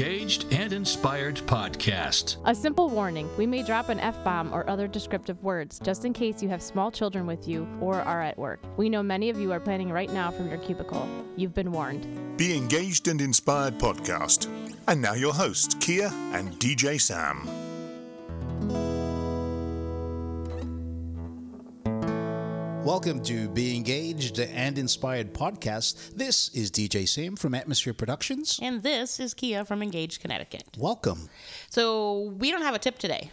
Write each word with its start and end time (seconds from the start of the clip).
Engaged 0.00 0.46
and 0.50 0.72
Inspired 0.72 1.36
podcast. 1.44 2.38
A 2.46 2.54
simple 2.54 2.88
warning 2.88 3.28
we 3.36 3.46
may 3.46 3.62
drop 3.62 3.90
an 3.90 4.00
F 4.00 4.16
bomb 4.24 4.50
or 4.50 4.66
other 4.66 4.88
descriptive 4.88 5.42
words 5.42 5.78
just 5.80 6.06
in 6.06 6.14
case 6.14 6.42
you 6.42 6.48
have 6.48 6.62
small 6.62 6.90
children 6.90 7.26
with 7.26 7.46
you 7.46 7.68
or 7.82 7.96
are 7.96 8.22
at 8.22 8.38
work. 8.38 8.60
We 8.78 8.88
know 8.88 9.02
many 9.02 9.28
of 9.28 9.38
you 9.38 9.52
are 9.52 9.60
planning 9.60 9.90
right 9.90 10.10
now 10.10 10.30
from 10.30 10.48
your 10.48 10.56
cubicle. 10.56 11.06
You've 11.36 11.52
been 11.52 11.70
warned. 11.70 12.38
Be 12.38 12.56
Engaged 12.56 13.08
and 13.08 13.20
Inspired 13.20 13.76
podcast. 13.76 14.48
And 14.88 15.02
now 15.02 15.12
your 15.12 15.34
hosts, 15.34 15.74
Kia 15.80 16.08
and 16.32 16.52
DJ 16.52 16.98
Sam. 16.98 17.69
Welcome 22.90 23.22
to 23.22 23.48
Be 23.48 23.76
Engaged 23.76 24.40
and 24.40 24.76
Inspired 24.76 25.32
podcast. 25.32 26.16
This 26.16 26.48
is 26.48 26.72
DJ 26.72 27.08
Sam 27.08 27.36
from 27.36 27.54
Atmosphere 27.54 27.94
Productions. 27.94 28.58
And 28.60 28.82
this 28.82 29.20
is 29.20 29.32
Kia 29.32 29.64
from 29.64 29.80
Engage, 29.80 30.18
Connecticut. 30.18 30.64
Welcome. 30.76 31.30
So 31.68 32.34
we 32.36 32.50
don't 32.50 32.62
have 32.62 32.74
a 32.74 32.80
tip 32.80 32.98
today. 32.98 33.30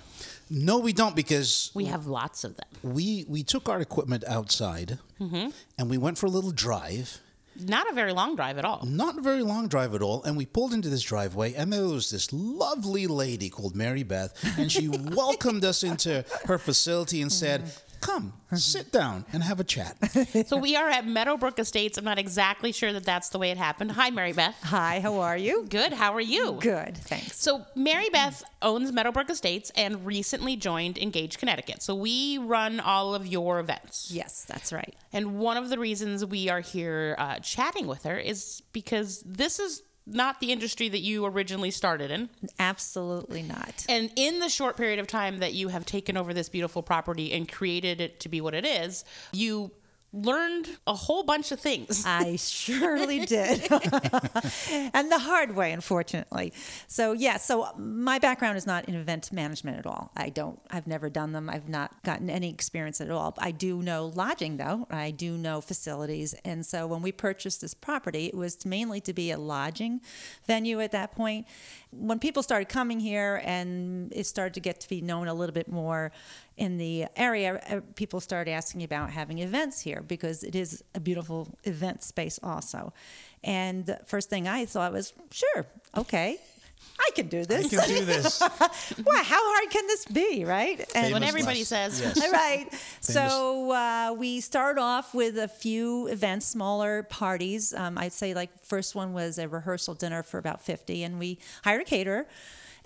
No, 0.52 0.77
we 0.77 0.93
don't 0.93 1.16
because 1.16 1.71
We 1.73 1.85
have 1.85 2.05
lots 2.05 2.43
of 2.43 2.55
them. 2.55 2.67
we 2.83 3.25
we 3.27 3.41
took 3.41 3.67
our 3.67 3.81
equipment 3.81 4.23
outside 4.27 4.99
mm-hmm. 5.20 5.49
and 5.80 5.89
we 5.89 5.97
went 5.97 6.19
for 6.19 6.27
a 6.27 6.30
little 6.30 6.52
drive. 6.52 7.19
Not 7.59 7.89
a 7.89 7.94
very 7.94 8.13
long 8.13 8.35
drive 8.35 8.59
at 8.59 8.66
all. 8.66 8.85
Not 8.85 9.17
a 9.17 9.21
very 9.21 9.41
long 9.41 9.67
drive 9.67 9.95
at 9.95 10.03
all, 10.03 10.23
and 10.23 10.38
we 10.38 10.45
pulled 10.45 10.73
into 10.75 10.89
this 10.89 11.02
driveway, 11.02 11.55
and 11.55 11.73
there 11.73 11.85
was 11.85 12.11
this 12.11 12.31
lovely 12.31 13.08
lady 13.08 13.50
called 13.50 13.75
Mary 13.75 14.03
Beth, 14.03 14.38
and 14.59 14.72
she 14.72 14.88
welcomed 15.16 15.66
us 15.66 15.81
into 15.81 16.23
her 16.45 16.59
facility 16.59 17.19
and 17.23 17.31
said, 17.31 17.72
"Come, 18.08 18.33
sit 18.55 18.91
down 18.91 19.25
and 19.33 19.44
have 19.44 19.59
a 19.59 19.63
chat." 19.63 19.97
So 20.47 20.58
we 20.58 20.75
are 20.75 20.89
at 20.89 21.05
Meadowbrook 21.05 21.59
Estates. 21.59 21.97
I'm 21.97 22.05
not 22.05 22.19
exactly 22.19 22.72
sure 22.72 22.94
that 22.94 23.03
that's 23.03 23.30
the 23.30 23.39
way 23.39 23.52
it 23.52 23.58
happened. 23.58 23.91
Hi, 23.91 24.09
Mary 24.11 24.33
Beth. 24.33 24.55
Hi, 24.63 25.00
how 25.00 25.19
are 25.19 25.36
you? 25.38 25.66
Good. 25.67 25.91
How 25.94 26.13
are 26.13 26.22
you? 26.22 26.58
Good, 26.61 26.95
thanks. 26.97 27.39
So 27.41 27.66
Mary 27.75 28.09
Beth 28.09 28.44
owns 28.61 28.91
Meadowbrook 28.91 29.30
Estates 29.30 29.72
and 29.75 30.05
recently 30.05 30.55
joined 30.55 30.97
Engage 30.97 31.38
Connecticut. 31.38 31.81
So 31.81 31.95
we 31.95 32.38
run 32.38 32.80
all 32.80 33.13
of 33.13 33.28
your 33.28 33.59
events. 33.59 34.09
Yes, 34.11 34.45
that's 34.45 34.72
right. 34.72 34.95
And 35.11 35.39
one 35.39 35.58
of 35.58 35.69
the 35.69 35.78
reasons 35.80 36.23
we 36.25 36.50
are 36.50 36.61
here 36.61 37.16
uh, 37.17 37.39
chatting 37.39 37.88
with 37.88 38.03
her 38.03 38.17
is 38.17 38.61
because 38.73 39.23
this 39.25 39.59
is 39.59 39.81
not 40.08 40.39
the 40.39 40.52
industry 40.52 40.89
that 40.89 41.00
you 41.00 41.25
originally 41.25 41.72
started 41.72 42.11
in. 42.11 42.30
Absolutely 42.59 43.44
not. 43.44 43.86
And 43.89 44.09
in 44.16 44.39
the 44.39 44.50
short 44.50 44.77
period 44.77 45.00
of 45.00 45.08
time 45.08 45.39
that 45.39 45.53
you 45.53 45.67
have 45.67 45.86
taken 45.86 46.17
over 46.17 46.33
this 46.33 46.50
beautiful 46.50 46.81
property 46.81 47.33
and 47.33 47.52
created 47.52 48.00
it 48.00 48.19
to 48.22 48.30
be 48.30 48.41
what 48.41 48.53
it 48.53 48.66
is, 48.66 49.03
you 49.33 49.72
learned 50.13 50.69
a 50.88 50.94
whole 50.94 51.23
bunch 51.23 51.52
of 51.52 51.59
things. 51.59 52.03
I 52.08 52.38
surely 52.38 53.25
did. 53.25 53.69
and 54.72 55.11
the 55.11 55.19
hard 55.19 55.55
way, 55.55 55.72
unfortunately. 55.72 56.53
So, 56.88 57.11
yeah, 57.11 57.38
so 57.38 57.69
my 57.77 58.17
background 58.17 58.58
is 58.58 58.66
not 58.66 58.88
in 58.88 58.95
event 58.95 59.31
management 59.31 59.78
at 59.78 59.85
all. 59.85 60.11
I 60.16 60.30
don't, 60.30 60.59
I've 60.72 60.88
never 60.88 61.09
done 61.09 61.33
them. 61.33 61.50
I've 61.50 61.69
not 61.69 62.03
gotten 62.03 62.30
any 62.30 62.50
experience 62.50 63.02
at 63.02 63.11
all. 63.11 63.35
I 63.38 63.52
do 63.52 63.81
know 63.81 64.08
lodging, 64.16 64.58
though. 64.58 64.88
I 64.89 65.11
do 65.11 65.38
know 65.38 65.61
facilities. 65.61 66.33
And 66.45 66.66
so 66.66 66.88
when 66.88 67.02
we 67.02 67.11
purchased 67.11 67.61
this 67.61 67.73
property, 67.73 68.28
it 68.28 68.35
was 68.35 68.66
mainly 68.66 69.02
to 69.02 69.13
be 69.13 69.31
a 69.31 69.38
lodging 69.38 70.02
venue 70.45 70.80
at 70.80 70.91
that 70.94 71.11
point. 71.11 71.47
When 71.91 72.19
people 72.19 72.44
started 72.44 72.69
coming 72.69 73.00
here 73.00 73.41
and 73.44 74.11
it 74.13 74.25
started 74.25 74.53
to 74.55 74.59
get 74.59 74.80
to 74.81 74.89
be 74.89 75.02
known 75.02 75.28
a 75.28 75.33
little 75.33 75.53
bit 75.53 75.69
more 75.69 76.12
in 76.57 76.78
the 76.78 77.06
area, 77.16 77.62
uh, 77.69 77.81
people 77.95 78.19
started 78.19 78.51
asking 78.51 78.84
about 78.84 79.12
having 79.12 79.40
events 79.40 79.79
here 79.79 80.01
because 80.01 80.44
it 80.44 80.56
is 80.56 80.84
a 80.95 81.00
beautiful 81.00 81.56
event 81.63 82.03
space 82.03 82.40
also. 82.41 82.94
And 83.44 83.85
the 83.85 84.00
first 84.07 84.29
thing 84.29 84.47
I 84.47 84.66
thought 84.66 84.91
was, 84.91 85.13
sure, 85.31 85.68
okay, 85.95 86.38
I 87.00 87.09
can 87.13 87.28
do 87.28 87.45
this. 87.45 87.73
I 87.78 87.85
can 87.85 87.95
do 87.95 88.06
this. 88.06 88.41
wow, 88.41 88.50
how 89.23 89.56
hard 89.56 89.69
can 89.69 89.85
this 89.88 90.06
be, 90.06 90.45
right? 90.45 90.79
And 90.95 91.13
what 91.13 91.22
Famous 91.22 91.29
everybody 91.29 91.59
last- 91.59 91.68
says. 91.69 92.01
Yes. 92.01 92.23
all 92.23 92.31
right. 92.31 92.68
So 93.01 93.72
uh, 93.72 94.16
we 94.18 94.41
start 94.41 94.79
off 94.79 95.13
with 95.13 95.38
a 95.38 95.47
few 95.47 96.07
events, 96.07 96.47
smaller 96.47 97.03
parties. 97.03 97.74
Um, 97.74 97.97
I'd 98.00 98.13
say 98.13 98.34
like 98.34 98.50
first 98.63 98.95
one 98.95 99.13
was 99.13 99.38
a 99.38 99.47
rehearsal 99.47 99.94
dinner 99.94 100.24
for 100.24 100.39
about 100.39 100.62
50, 100.62 101.03
and 101.03 101.19
we 101.19 101.38
hired 101.63 101.81
a 101.81 101.85
caterer. 101.85 102.28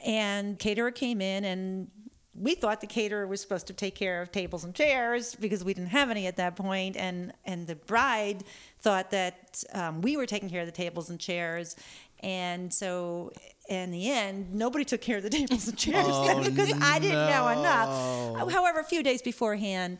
And 0.05 0.57
caterer 0.59 0.91
came 0.91 1.21
in, 1.21 1.45
and 1.45 1.89
we 2.33 2.55
thought 2.55 2.81
the 2.81 2.87
caterer 2.87 3.27
was 3.27 3.41
supposed 3.41 3.67
to 3.67 3.73
take 3.73 3.95
care 3.95 4.21
of 4.21 4.31
tables 4.31 4.63
and 4.63 4.73
chairs 4.73 5.35
because 5.35 5.63
we 5.63 5.73
didn't 5.73 5.89
have 5.89 6.09
any 6.09 6.27
at 6.27 6.37
that 6.37 6.55
point, 6.55 6.95
and 6.95 7.33
and 7.45 7.67
the 7.67 7.75
bride 7.75 8.43
thought 8.79 9.11
that 9.11 9.63
um, 9.73 10.01
we 10.01 10.17
were 10.17 10.25
taking 10.25 10.49
care 10.49 10.61
of 10.61 10.65
the 10.65 10.71
tables 10.71 11.09
and 11.09 11.19
chairs. 11.19 11.75
And 12.23 12.71
so, 12.71 13.31
in 13.67 13.89
the 13.91 14.11
end, 14.11 14.53
nobody 14.53 14.85
took 14.85 15.01
care 15.01 15.17
of 15.17 15.23
the 15.23 15.29
tables 15.41 15.67
and 15.67 15.77
chairs 15.77 16.05
Oh, 16.07 16.43
because 16.43 16.71
I 16.81 16.99
didn't 16.99 17.29
know 17.29 17.47
enough. 17.49 18.51
However, 18.51 18.79
a 18.79 18.83
few 18.83 19.01
days 19.03 19.21
beforehand, 19.21 19.97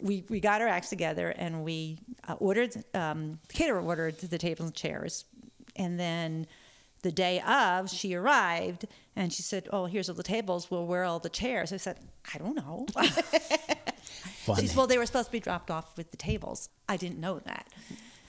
we, 0.00 0.24
we 0.28 0.40
got 0.40 0.60
our 0.60 0.68
acts 0.68 0.90
together 0.90 1.30
and 1.30 1.64
we 1.64 1.98
uh, 2.28 2.34
ordered, 2.34 2.76
um, 2.94 3.38
the 3.48 3.54
caterer 3.54 3.80
ordered 3.80 4.18
the 4.18 4.38
tables 4.38 4.68
and 4.68 4.74
chairs. 4.76 5.24
And 5.74 5.98
then 5.98 6.46
the 7.06 7.12
day 7.12 7.40
of, 7.40 7.88
she 7.88 8.14
arrived 8.14 8.84
and 9.14 9.32
she 9.32 9.42
said, 9.42 9.68
Oh, 9.72 9.86
here's 9.86 10.08
all 10.08 10.16
the 10.16 10.24
tables. 10.24 10.70
Well, 10.70 10.84
where 10.84 11.02
are 11.02 11.04
all 11.04 11.20
the 11.20 11.28
chairs? 11.28 11.72
I 11.72 11.76
said, 11.76 11.98
I 12.34 12.38
don't 12.38 12.56
know. 12.56 12.86
She 14.60 14.68
said, 14.68 14.76
Well, 14.76 14.86
they 14.86 14.96
were 14.96 15.06
supposed 15.06 15.26
to 15.26 15.32
be 15.32 15.40
dropped 15.40 15.72
off 15.72 15.96
with 15.96 16.12
the 16.12 16.16
tables. 16.16 16.68
I 16.88 16.96
didn't 16.96 17.18
know 17.18 17.40
that. 17.40 17.66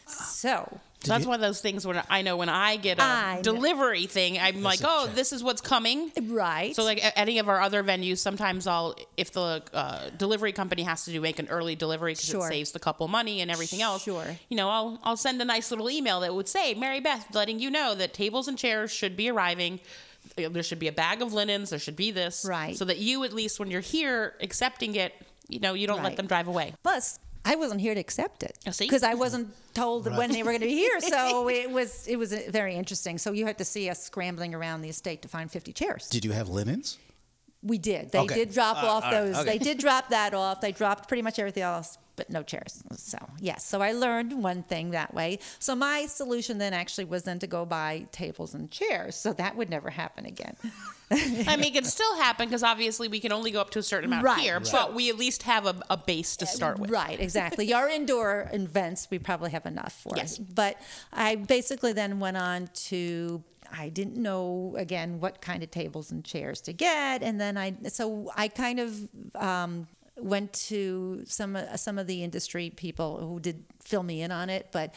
So, 0.09 0.79
So 1.03 1.09
that's 1.13 1.25
one 1.25 1.35
of 1.35 1.41
those 1.41 1.61
things 1.61 1.85
where 1.85 2.03
I 2.09 2.21
know 2.21 2.37
when 2.37 2.49
I 2.49 2.77
get 2.77 2.99
a 2.99 3.03
I 3.03 3.35
know. 3.37 3.41
delivery 3.43 4.05
thing, 4.07 4.39
I'm 4.39 4.63
like, 4.63 4.79
oh, 4.83 5.05
check. 5.05 5.15
this 5.15 5.31
is 5.33 5.43
what's 5.43 5.61
coming. 5.61 6.11
right. 6.23 6.75
So 6.75 6.83
like 6.83 7.03
at 7.03 7.13
any 7.15 7.39
of 7.39 7.49
our 7.49 7.61
other 7.61 7.83
venues, 7.83 8.17
sometimes 8.19 8.67
I'll 8.67 8.95
if 9.15 9.31
the 9.31 9.61
uh, 9.73 10.09
delivery 10.17 10.51
company 10.53 10.83
has 10.83 11.05
to 11.05 11.11
do 11.11 11.21
make 11.21 11.39
an 11.39 11.47
early 11.49 11.75
delivery 11.75 12.13
because 12.13 12.25
Sure. 12.29 12.47
it 12.47 12.51
saves 12.51 12.71
the 12.71 12.79
couple 12.79 13.07
money 13.07 13.41
and 13.41 13.51
everything 13.51 13.81
else. 13.81 14.03
Sure. 14.03 14.25
You 14.49 14.57
know, 14.57 14.69
I'll 14.69 14.99
I'll 15.03 15.17
send 15.17 15.41
a 15.41 15.45
nice 15.45 15.69
little 15.71 15.89
email 15.89 16.19
that 16.21 16.33
would 16.33 16.47
say 16.47 16.73
Mary 16.73 16.99
Beth 16.99 17.27
letting 17.33 17.59
you 17.59 17.69
know 17.69 17.93
that 17.95 18.13
tables 18.13 18.47
and 18.47 18.57
chairs 18.57 18.91
should 18.91 19.15
be 19.15 19.29
arriving. 19.29 19.79
Uh, 20.37 20.49
There 20.49 20.63
should 20.63 20.79
be 20.79 20.87
a 20.87 20.91
bag 20.93 21.21
of 21.21 21.31
linens. 21.33 21.69
There 21.69 21.79
should 21.79 21.95
be 21.95 22.11
this, 22.11 22.45
Right. 22.47 22.75
So 22.75 22.85
that 22.85 22.97
you 22.97 23.23
at 23.23 23.33
least 23.33 23.59
when 23.59 23.69
you're 23.71 23.81
here 23.81 24.33
accepting 24.41 24.95
it, 24.95 25.13
you 25.47 25.59
know, 25.59 25.73
you 25.73 25.87
don't 25.87 26.03
let 26.03 26.17
them 26.17 26.27
drive 26.27 26.47
away. 26.47 26.73
Plus, 26.83 27.17
I 27.51 27.55
wasn't 27.55 27.81
here 27.81 27.93
to 27.93 27.99
accept 28.07 28.43
it 28.43 28.57
Oh, 28.67 28.71
because 28.77 29.03
I 29.03 29.13
wasn't 29.13 29.47
told 29.73 30.03
that 30.05 30.17
when 30.17 30.31
they 30.31 30.43
were 30.43 30.51
going 30.55 30.61
to 30.69 30.73
be 30.75 30.81
here. 30.85 30.99
So 30.99 31.47
it 31.63 31.69
was 31.71 32.07
it 32.07 32.17
was 32.17 32.31
uh, 32.33 32.41
very 32.49 32.75
interesting. 32.75 33.17
So 33.17 33.31
you 33.31 33.45
had 33.45 33.57
to 33.57 33.65
see 33.65 33.89
us 33.89 33.99
scrambling 34.03 34.53
around 34.53 34.81
the 34.81 34.89
estate 34.89 35.21
to 35.21 35.27
find 35.27 35.49
50 35.51 35.71
chairs. 35.73 36.07
Did 36.09 36.25
you 36.25 36.33
have 36.33 36.49
linens? 36.49 36.97
We 37.63 37.77
did. 37.77 38.11
They 38.11 38.19
Okay. 38.19 38.35
did 38.35 38.51
drop 38.53 38.77
Uh, 38.83 38.87
off 38.87 39.03
all 39.05 39.11
right, 39.11 39.19
those. 39.25 39.35
okay. 39.37 39.57
They 39.57 39.63
did 39.69 39.77
drop 39.79 40.09
that 40.09 40.33
off. 40.33 40.61
They 40.61 40.71
dropped 40.71 41.07
pretty 41.07 41.23
much 41.23 41.39
everything 41.39 41.63
else, 41.63 41.97
but 42.17 42.29
no 42.29 42.43
chairs. 42.43 42.83
So 42.97 43.17
yes. 43.39 43.65
So 43.65 43.81
I 43.81 43.93
learned 43.93 44.43
one 44.43 44.63
thing 44.63 44.91
that 44.91 45.13
way. 45.13 45.39
So 45.59 45.75
my 45.75 46.07
solution 46.07 46.57
then 46.57 46.73
actually 46.73 47.05
was 47.05 47.23
then 47.23 47.39
to 47.39 47.47
go 47.47 47.65
buy 47.65 48.07
tables 48.11 48.53
and 48.53 48.69
chairs. 48.69 49.15
So 49.15 49.31
that 49.33 49.55
would 49.55 49.69
never 49.69 49.89
happen 49.89 50.25
again. 50.25 50.57
I 51.09 51.55
mean, 51.55 51.67
it 51.67 51.73
can 51.73 51.85
still 51.85 52.17
happen 52.17 52.49
because 52.49 52.63
obviously 52.63 53.07
we 53.07 53.21
can 53.21 53.31
only 53.31 53.51
go 53.51 53.61
up 53.61 53.69
to 53.71 53.79
a 53.79 53.83
certain 53.83 54.09
amount 54.09 54.25
Right. 54.25 54.39
here, 54.41 54.59
but 54.59 54.93
we 54.93 55.09
at 55.09 55.17
least 55.17 55.43
have 55.43 55.65
a, 55.65 55.75
a 55.89 55.95
base 55.95 56.35
to 56.37 56.45
start 56.45 56.79
with. 56.79 56.89
Right, 56.91 57.17
exactly. 57.19 57.73
Our 57.73 57.87
indoor 57.87 58.49
events, 58.51 59.07
we 59.09 59.17
probably 59.19 59.51
have 59.51 59.65
enough 59.65 59.93
for 59.93 60.11
Yes. 60.17 60.33
us. 60.33 60.37
But 60.39 60.81
I 61.13 61.35
basically 61.35 61.93
then 61.93 62.19
went 62.19 62.35
on 62.37 62.67
to. 62.87 63.41
I 63.71 63.89
didn't 63.89 64.15
know 64.15 64.75
again 64.77 65.19
what 65.19 65.41
kind 65.41 65.61
of 65.61 65.69
tables 65.71 66.09
and 66.11 66.23
chairs 66.23 66.61
to 66.61 66.73
get, 66.73 67.21
and 67.21 67.39
then 67.39 67.57
I 67.57 67.75
so 67.89 68.31
I 68.35 68.47
kind 68.47 68.79
of 68.79 68.97
um, 69.35 69.87
went 70.17 70.53
to 70.53 71.23
some 71.25 71.55
uh, 71.55 71.77
some 71.77 71.97
of 71.97 72.07
the 72.07 72.23
industry 72.23 72.69
people 72.69 73.19
who 73.19 73.39
did 73.39 73.63
fill 73.81 74.03
me 74.03 74.21
in 74.21 74.31
on 74.31 74.49
it, 74.49 74.69
but 74.71 74.93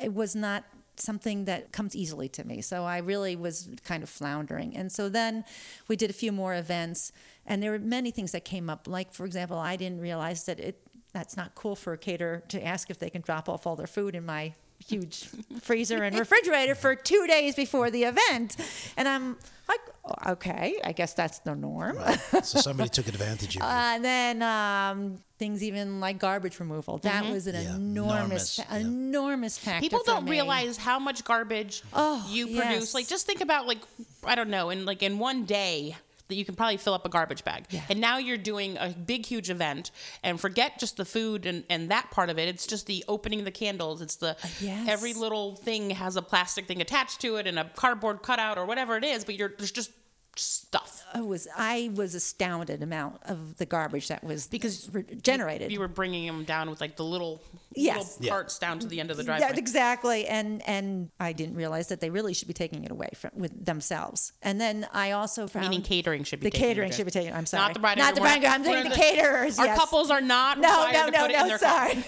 it 0.00 0.12
was 0.12 0.34
not 0.34 0.64
something 0.96 1.46
that 1.46 1.72
comes 1.72 1.96
easily 1.96 2.28
to 2.28 2.44
me. 2.44 2.60
So 2.60 2.84
I 2.84 2.98
really 2.98 3.34
was 3.34 3.68
kind 3.84 4.02
of 4.02 4.08
floundering. 4.08 4.76
And 4.76 4.92
so 4.92 5.08
then 5.08 5.44
we 5.88 5.96
did 5.96 6.10
a 6.10 6.12
few 6.12 6.32
more 6.32 6.54
events 6.54 7.12
and 7.46 7.62
there 7.62 7.70
were 7.70 7.78
many 7.78 8.10
things 8.10 8.32
that 8.32 8.44
came 8.44 8.68
up. 8.68 8.86
Like 8.86 9.12
for 9.12 9.24
example, 9.24 9.58
I 9.58 9.76
didn't 9.76 10.00
realize 10.00 10.44
that 10.44 10.60
it 10.60 10.86
that's 11.12 11.36
not 11.36 11.54
cool 11.54 11.76
for 11.76 11.92
a 11.92 11.98
caterer 11.98 12.42
to 12.48 12.64
ask 12.64 12.88
if 12.88 12.98
they 12.98 13.10
can 13.10 13.20
drop 13.20 13.48
off 13.48 13.66
all 13.66 13.76
their 13.76 13.86
food 13.86 14.14
in 14.14 14.24
my 14.24 14.54
huge 14.88 15.24
freezer 15.60 16.02
and 16.02 16.18
refrigerator 16.18 16.74
for 16.74 16.94
two 16.94 17.26
days 17.26 17.54
before 17.54 17.90
the 17.90 18.04
event. 18.04 18.56
And 18.96 19.08
I'm 19.08 19.36
like, 19.68 19.80
"Oh, 20.04 20.32
okay, 20.32 20.80
I 20.84 20.92
guess 20.92 21.14
that's 21.14 21.38
the 21.40 21.54
norm. 21.54 21.98
So 22.42 22.58
somebody 22.60 22.88
took 22.90 23.08
advantage 23.08 23.56
of 23.56 23.62
you. 23.62 23.68
And 23.68 24.04
then 24.04 24.42
um, 24.42 25.18
things 25.38 25.62
even 25.62 26.00
like 26.00 26.18
garbage 26.18 26.58
removal. 26.60 26.98
That 26.98 27.26
was 27.30 27.46
an 27.46 27.54
Yeah, 27.54 27.74
enormous, 27.76 28.58
enormous, 28.58 28.58
yeah. 28.58 28.76
enormous 28.78 29.58
factor. 29.58 29.80
People 29.80 30.02
don't 30.04 30.24
me. 30.24 30.30
realize 30.32 30.76
how 30.76 30.98
much 30.98 31.24
garbage 31.24 31.82
Oh, 31.92 32.26
you 32.30 32.48
yes. 32.48 32.64
produce. 32.66 32.94
Like, 32.94 33.08
just 33.08 33.26
think 33.26 33.40
about 33.40 33.66
like 33.66 33.78
I 34.24 34.34
don't 34.34 34.50
know, 34.50 34.70
in 34.70 34.84
like 34.84 35.02
in 35.02 35.18
one 35.18 35.44
day, 35.44 35.96
that 36.32 36.38
you 36.38 36.46
can 36.46 36.54
probably 36.54 36.78
fill 36.78 36.94
up 36.94 37.04
a 37.04 37.10
garbage 37.10 37.44
bag. 37.44 37.66
Yeah. 37.68 37.82
And 37.90 38.00
now 38.00 38.16
you're 38.16 38.38
doing 38.38 38.78
a 38.78 38.88
big, 38.88 39.26
huge 39.26 39.50
event 39.50 39.90
and 40.22 40.40
forget 40.40 40.78
just 40.78 40.96
the 40.96 41.04
food 41.04 41.44
and, 41.44 41.62
and 41.68 41.90
that 41.90 42.10
part 42.10 42.30
of 42.30 42.38
it. 42.38 42.48
It's 42.48 42.66
just 42.66 42.86
the 42.86 43.04
opening 43.06 43.44
the 43.44 43.50
candles. 43.50 44.00
It's 44.00 44.16
the 44.16 44.30
uh, 44.30 44.48
yes. 44.60 44.88
every 44.88 45.12
little 45.12 45.56
thing 45.56 45.90
has 45.90 46.16
a 46.16 46.22
plastic 46.22 46.66
thing 46.66 46.80
attached 46.80 47.20
to 47.20 47.36
it 47.36 47.46
and 47.46 47.58
a 47.58 47.70
cardboard 47.76 48.22
cutout 48.22 48.56
or 48.56 48.64
whatever 48.64 48.96
it 48.96 49.04
is, 49.04 49.24
but 49.24 49.34
you're 49.34 49.52
there's 49.58 49.70
just 49.72 49.90
stuff. 50.38 51.04
I 51.14 51.20
was 51.20 51.46
I 51.56 51.90
was 51.94 52.14
astounded 52.14 52.82
amount 52.82 53.20
of 53.24 53.56
the 53.58 53.66
garbage 53.66 54.08
that 54.08 54.24
was 54.24 54.46
Because 54.46 54.88
re- 54.92 55.04
generated. 55.22 55.70
You 55.70 55.80
were 55.80 55.88
bringing 55.88 56.26
them 56.26 56.44
down 56.44 56.70
with 56.70 56.80
like 56.80 56.96
the 56.96 57.04
little 57.04 57.42
Yes. 57.74 58.18
little 58.20 58.34
parts 58.36 58.58
down 58.58 58.78
to 58.80 58.86
the 58.86 59.00
end 59.00 59.10
of 59.10 59.16
the 59.16 59.24
driveway. 59.24 59.48
Yeah, 59.50 59.56
exactly. 59.58 60.26
And 60.26 60.66
and 60.68 61.10
I 61.20 61.32
didn't 61.32 61.54
realize 61.56 61.88
that 61.88 62.00
they 62.00 62.10
really 62.10 62.34
should 62.34 62.48
be 62.48 62.54
taking 62.54 62.84
it 62.84 62.90
away 62.90 63.08
from 63.14 63.30
with 63.34 63.64
themselves. 63.64 64.32
And 64.42 64.60
then 64.60 64.86
I 64.92 65.12
also 65.12 65.46
found 65.46 65.66
Meaning 65.68 65.82
catering 65.82 66.24
should 66.24 66.40
be 66.40 66.46
the 66.46 66.50
taking 66.50 66.64
it 66.64 66.68
catering 66.68 66.88
away. 66.90 66.96
should 66.96 67.04
be 67.06 67.10
taken. 67.12 67.34
I'm 67.34 67.46
sorry, 67.46 67.62
Not 67.64 67.74
the 67.74 67.80
bride. 67.80 67.98
Not 67.98 68.08
and 68.08 68.16
the 68.16 68.20
groom. 68.20 68.30
bride. 68.40 68.44
and. 68.44 68.52
I'm 68.54 68.60
We're 68.62 68.72
saying 68.72 68.84
the 68.84 68.90
the- 68.90 68.96
caterers. 68.96 69.58
Our 69.58 69.66
yes. 69.66 69.78
couples 69.78 70.10
are 70.10 70.20
not 70.20 70.58
No, 70.58 70.88
no, 70.92 71.06
no, 71.08 71.20
put 71.22 71.30
it 71.30 71.40
in 71.40 71.48
no. 71.48 71.56
Sorry. 71.56 72.04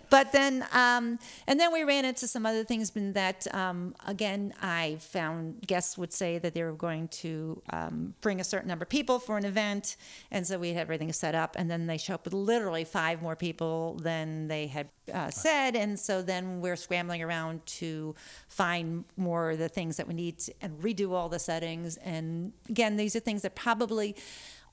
but 0.10 0.32
then, 0.32 0.64
um, 0.72 1.18
and 1.46 1.58
then 1.60 1.72
we 1.72 1.84
ran 1.84 2.04
into 2.04 2.26
some 2.26 2.46
other 2.46 2.64
things. 2.64 2.90
In 2.94 3.12
that, 3.14 3.46
um, 3.54 3.94
again, 4.06 4.52
I 4.60 4.96
found 5.00 5.66
guests 5.66 5.96
would 5.96 6.12
say 6.12 6.38
that 6.38 6.52
they 6.54 6.62
were 6.62 6.72
going 6.72 7.01
to 7.08 7.62
um, 7.70 8.14
bring 8.20 8.40
a 8.40 8.44
certain 8.44 8.68
number 8.68 8.84
of 8.84 8.88
people 8.88 9.18
for 9.18 9.36
an 9.38 9.44
event, 9.44 9.96
and 10.30 10.46
so 10.46 10.58
we 10.58 10.72
had 10.72 10.82
everything 10.82 11.12
set 11.12 11.34
up, 11.34 11.56
and 11.58 11.70
then 11.70 11.86
they 11.86 11.98
show 11.98 12.14
up 12.14 12.24
with 12.24 12.34
literally 12.34 12.84
five 12.84 13.22
more 13.22 13.36
people 13.36 13.94
than 14.02 14.48
they 14.48 14.66
had 14.66 14.88
uh, 15.12 15.30
said, 15.30 15.76
and 15.76 15.98
so 15.98 16.22
then 16.22 16.60
we're 16.60 16.76
scrambling 16.76 17.22
around 17.22 17.64
to 17.66 18.14
find 18.48 19.04
more 19.16 19.50
of 19.50 19.58
the 19.58 19.68
things 19.68 19.96
that 19.96 20.06
we 20.06 20.14
need 20.14 20.38
to, 20.38 20.52
and 20.60 20.78
redo 20.80 21.12
all 21.12 21.28
the 21.28 21.38
settings. 21.38 21.96
And 21.98 22.52
again, 22.68 22.96
these 22.96 23.16
are 23.16 23.20
things 23.20 23.42
that 23.42 23.54
probably. 23.54 24.16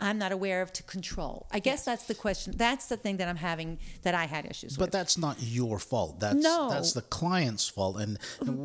I'm 0.02 0.18
not 0.18 0.32
aware 0.32 0.62
of 0.62 0.72
to 0.74 0.84
control. 0.84 1.46
I 1.52 1.60
guess 1.60 1.84
that's 1.84 2.06
the 2.06 2.16
question. 2.16 2.54
That's 2.56 2.86
the 2.88 2.98
thing 2.98 3.18
that 3.18 3.28
I'm 3.28 3.36
having 3.36 3.80
that 4.04 4.16
I 4.16 4.26
had 4.26 4.46
issues 4.46 4.78
But 4.78 4.82
with. 4.86 4.92
But 4.92 4.98
that's 4.98 5.18
not 5.18 5.38
your 5.42 5.78
fault. 5.80 6.20
That's 6.20 6.36
No. 6.42 6.70
that's 6.70 6.94
the 6.94 7.02
client's 7.02 7.68
fault, 7.68 7.98
and 8.00 8.18